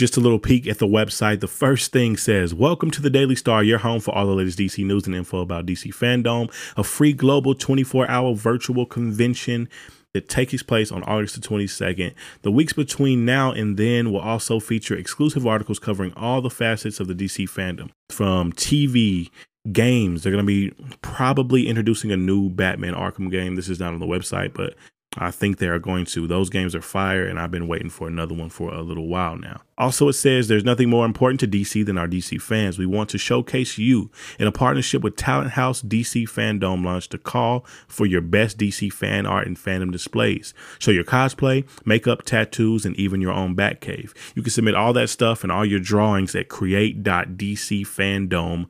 Just 0.00 0.16
a 0.16 0.20
little 0.20 0.38
peek 0.38 0.66
at 0.66 0.78
the 0.78 0.86
website. 0.86 1.40
The 1.40 1.46
first 1.46 1.92
thing 1.92 2.16
says, 2.16 2.54
Welcome 2.54 2.90
to 2.92 3.02
the 3.02 3.10
Daily 3.10 3.36
Star, 3.36 3.62
your 3.62 3.76
home 3.76 4.00
for 4.00 4.14
all 4.14 4.24
the 4.24 4.32
latest 4.32 4.58
DC 4.58 4.82
news 4.82 5.04
and 5.04 5.14
info 5.14 5.40
about 5.40 5.66
DC 5.66 5.92
fandom, 5.94 6.50
a 6.74 6.82
free 6.82 7.12
global 7.12 7.54
24 7.54 8.08
hour 8.08 8.34
virtual 8.34 8.86
convention 8.86 9.68
that 10.14 10.26
takes 10.26 10.62
place 10.62 10.90
on 10.90 11.02
August 11.02 11.34
the 11.34 11.46
22nd. 11.46 12.14
The 12.40 12.50
weeks 12.50 12.72
between 12.72 13.26
now 13.26 13.52
and 13.52 13.76
then 13.76 14.10
will 14.10 14.20
also 14.20 14.58
feature 14.58 14.96
exclusive 14.96 15.46
articles 15.46 15.78
covering 15.78 16.14
all 16.14 16.40
the 16.40 16.48
facets 16.48 16.98
of 16.98 17.06
the 17.06 17.14
DC 17.14 17.46
fandom 17.50 17.90
from 18.08 18.54
TV, 18.54 19.28
games. 19.70 20.22
They're 20.22 20.32
going 20.32 20.46
to 20.46 20.46
be 20.46 20.72
probably 21.02 21.68
introducing 21.68 22.10
a 22.10 22.16
new 22.16 22.48
Batman 22.48 22.94
Arkham 22.94 23.30
game. 23.30 23.54
This 23.54 23.68
is 23.68 23.78
not 23.78 23.92
on 23.92 24.00
the 24.00 24.06
website, 24.06 24.54
but 24.54 24.76
I 25.18 25.32
think 25.32 25.58
they 25.58 25.66
are 25.66 25.80
going 25.80 26.04
to. 26.06 26.28
Those 26.28 26.48
games 26.50 26.74
are 26.74 26.80
fire, 26.80 27.26
and 27.26 27.40
I've 27.40 27.50
been 27.50 27.66
waiting 27.66 27.90
for 27.90 28.06
another 28.06 28.32
one 28.32 28.48
for 28.48 28.72
a 28.72 28.80
little 28.80 29.08
while 29.08 29.36
now. 29.36 29.60
Also, 29.76 30.08
it 30.08 30.12
says 30.12 30.46
there's 30.46 30.62
nothing 30.62 30.88
more 30.88 31.04
important 31.04 31.40
to 31.40 31.48
DC 31.48 31.84
than 31.84 31.98
our 31.98 32.06
DC 32.06 32.40
fans. 32.40 32.78
We 32.78 32.86
want 32.86 33.10
to 33.10 33.18
showcase 33.18 33.76
you 33.76 34.12
in 34.38 34.46
a 34.46 34.52
partnership 34.52 35.02
with 35.02 35.16
Talenthouse 35.16 35.84
DC 35.84 36.28
Fandom 36.28 36.84
launched 36.84 37.12
a 37.12 37.18
call 37.18 37.66
for 37.88 38.06
your 38.06 38.20
best 38.20 38.56
DC 38.56 38.92
fan 38.92 39.26
art 39.26 39.48
and 39.48 39.56
fandom 39.56 39.90
displays. 39.90 40.54
Show 40.78 40.92
your 40.92 41.02
cosplay, 41.02 41.66
makeup, 41.84 42.22
tattoos, 42.22 42.86
and 42.86 42.94
even 42.94 43.20
your 43.20 43.32
own 43.32 43.56
Batcave. 43.56 44.12
You 44.36 44.42
can 44.42 44.52
submit 44.52 44.76
all 44.76 44.92
that 44.92 45.10
stuff 45.10 45.42
and 45.42 45.50
all 45.50 45.64
your 45.64 45.80
drawings 45.80 46.36
at 46.36 46.48
create.dcfandom.com 46.48 48.68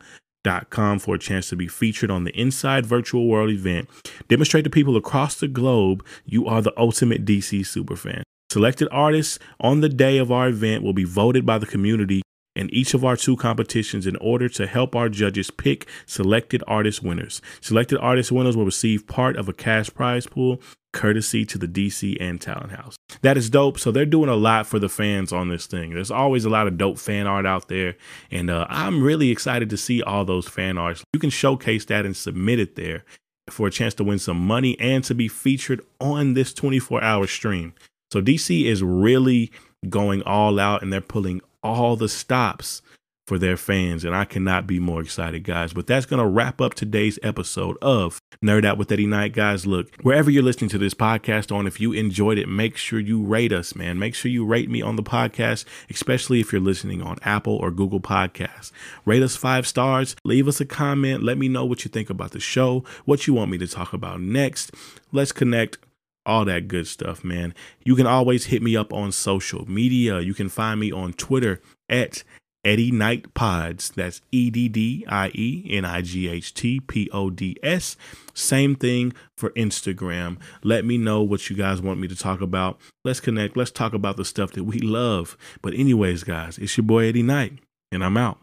com 0.71 0.99
for 0.99 1.15
a 1.15 1.19
chance 1.19 1.49
to 1.49 1.57
be 1.57 1.69
featured 1.69 2.11
on 2.11 2.25
the 2.25 2.39
Inside 2.39 2.87
Virtual 2.87 3.27
World 3.27 3.51
event. 3.51 3.89
Demonstrate 4.29 4.65
to 4.65 4.71
people 4.71 4.97
across 4.97 5.35
the 5.35 5.49
globe 5.49 6.05
you 6.25 6.47
are 6.47 6.63
the 6.63 6.79
ultimate 6.79 7.25
DC 7.25 7.61
superfan. 7.61 8.23
Selected 8.51 8.89
artists 8.91 9.39
on 9.61 9.81
the 9.81 9.89
day 9.89 10.19
of 10.19 10.33
our 10.33 10.49
event 10.49 10.83
will 10.83 10.93
be 10.93 11.05
voted 11.05 11.47
by 11.47 11.59
the 11.59 11.67
community 11.67 12.23
in 12.57 12.69
each 12.75 12.95
of 12.95 13.05
our 13.05 13.17
two 13.17 13.37
competitions 13.37 14.07
in 14.07 14.17
order 14.17 14.49
to 14.49 14.67
help 14.67 14.97
our 14.97 15.09
judges 15.09 15.51
pick 15.51 15.87
selected 16.05 16.63
artist 16.67 17.03
winners. 17.03 17.41
Selected 17.61 17.99
artist 17.99 18.33
winners 18.33 18.57
will 18.57 18.65
receive 18.65 19.07
part 19.07 19.37
of 19.37 19.49
a 19.49 19.53
cash 19.53 19.89
prize 19.95 20.27
pool 20.27 20.61
courtesy 20.93 21.45
to 21.47 21.59
the 21.59 21.69
DC 21.69 22.17
and 22.21 22.41
Talenthouse. 22.41 22.95
That 23.23 23.37
is 23.37 23.51
dope. 23.51 23.79
So 23.79 23.91
they're 23.91 24.07
doing 24.07 24.29
a 24.29 24.37
lot 24.37 24.67
for 24.67 24.79
the 24.79 24.89
fans 24.89 25.33
on 25.33 25.49
this 25.49 25.67
thing. 25.67 25.95
There's 25.95 26.11
always 26.11 26.45
a 26.45 26.51
lot 26.51 26.67
of 26.67 26.79
dope 26.79 26.99
fan 26.99 27.27
art 27.27 27.47
out 27.47 27.69
there, 27.69 27.97
and 28.31 28.51
uh, 28.51 28.67
I'm 28.69 29.03
really 29.03 29.31
excited 29.31 29.71
to 29.71 29.77
see 29.77 30.03
all 30.03 30.25
those 30.25 30.49
fan 30.49 30.79
arts. 30.79 31.05
You 31.13 31.21
can 31.21 31.31
showcase 31.31 31.85
that 31.87 32.05
and 32.05 32.17
submit 32.17 32.59
it 32.59 32.77
there 32.77 33.05
for 33.49 33.67
a 33.67 33.71
chance 33.71 33.95
to 33.95 34.05
win 34.05 34.19
some 34.19 34.39
money 34.39 34.79
and 34.79 35.03
to 35.05 35.15
be 35.15 35.29
featured 35.29 35.81
on 36.01 36.35
this 36.35 36.55
24 36.55 37.03
hour 37.03 37.27
stream. 37.27 37.75
So 38.13 38.21
DC 38.21 38.65
is 38.65 38.83
really 38.83 39.51
going 39.89 40.23
all 40.23 40.59
out 40.59 40.83
and 40.83 40.93
they're 40.93 41.01
pulling 41.01 41.41
all 41.63 41.97
the 41.97 42.09
stops 42.09 42.83
for 43.31 43.39
their 43.39 43.57
fans. 43.57 44.05
And 44.05 44.13
I 44.13 44.25
cannot 44.25 44.67
be 44.67 44.81
more 44.81 45.01
excited, 45.01 45.45
guys. 45.45 45.73
But 45.73 45.87
that's 45.87 46.05
going 46.05 46.19
to 46.19 46.27
wrap 46.27 46.61
up 46.61 46.75
today's 46.75 47.17
episode 47.23 47.79
of 47.81 48.21
Nerd 48.45 48.65
Out 48.65 48.77
with 48.77 48.91
Eddie 48.91 49.07
Knight, 49.07 49.35
guys. 49.35 49.69
Look, 49.69 49.95
wherever 50.03 50.33
you're 50.33 50.43
listening 50.43 50.69
to 50.71 50.79
this 50.79 50.95
podcast 50.95 51.55
on, 51.55 51.69
if 51.69 51.81
you 51.81 51.93
enjoyed 51.93 52.39
it, 52.39 52.49
make 52.49 52.77
sure 52.77 52.99
you 52.99 53.23
rate 53.23 53.53
us, 53.53 53.77
man. 53.77 54.01
Make 54.01 54.17
sure 54.17 54.33
you 54.33 54.45
rate 54.45 54.69
me 54.69 54.83
on 54.83 54.97
the 54.97 55.05
podcast, 55.05 55.65
especially 55.89 56.41
if 56.41 56.51
you're 56.51 56.61
listening 56.61 57.03
on 57.03 57.19
Apple 57.23 57.55
or 57.55 57.71
Google 57.71 58.01
Podcasts. 58.01 58.73
Rate 59.05 59.23
us 59.23 59.37
five 59.37 59.65
stars, 59.65 60.17
leave 60.25 60.49
us 60.49 60.61
a 60.61 60.67
comment, 60.67 61.23
let 61.23 61.39
me 61.39 61.47
know 61.47 61.65
what 61.65 61.85
you 61.85 61.89
think 61.89 62.11
about 62.11 62.33
the 62.33 62.41
show, 62.41 62.83
what 63.05 63.29
you 63.29 63.35
want 63.35 63.53
me 63.53 63.59
to 63.59 63.69
talk 63.69 63.93
about 63.93 64.21
next. 64.21 64.75
Let's 65.13 65.31
connect 65.31 65.79
all 66.27 66.45
that 66.47 66.67
good 66.67 66.89
stuff, 66.89 67.23
man. 67.23 67.55
You 67.85 67.95
can 67.95 68.09
always 68.09 68.47
hit 68.47 68.61
me 68.61 68.77
up 68.77 68.93
on 68.93 69.13
social 69.13 69.71
media. 69.71 70.19
You 70.19 70.35
can 70.35 70.49
find 70.49 70.81
me 70.81 70.91
on 70.91 71.13
Twitter 71.13 71.61
at 71.89 72.25
Eddie 72.65 72.91
Knight 72.91 73.33
Pods. 73.35 73.91
That's 73.91 74.21
E 74.33 74.51
D 74.51 74.69
D 74.69 75.05
I 75.09 75.31
E 75.35 75.67
N 75.71 75.85
I 75.85 76.03
G 76.03 76.29
H 76.29 76.53
T 76.55 76.81
P 76.81 77.09
O 77.13 77.31
D 77.31 77.57
S. 77.63 77.97
Same 78.35 78.75
thing 78.75 79.13
for 79.37 79.51
Instagram. 79.51 80.39
Let 80.63 80.85
me 80.85 80.99
know 80.99 81.23
what 81.23 81.49
you 81.51 81.57
guys 81.57 81.81
want 81.81 82.01
me 82.01 82.09
to 82.09 82.17
talk 82.17 82.41
about. 82.41 82.81
Let's 83.05 83.21
connect. 83.21 83.57
Let's 83.57 83.71
talk 83.71 83.93
about 83.95 84.17
the 84.17 84.25
stuff 84.25 84.53
that 84.53 84.65
we 84.65 84.79
love. 84.79 85.37
But, 85.63 85.75
anyways, 85.75 86.25
guys, 86.25 86.59
it's 86.59 86.77
your 86.77 86.85
boy 86.85 87.07
Eddie 87.07 87.23
Knight, 87.23 87.59
and 87.91 88.05
I'm 88.05 88.17
out. 88.17 88.39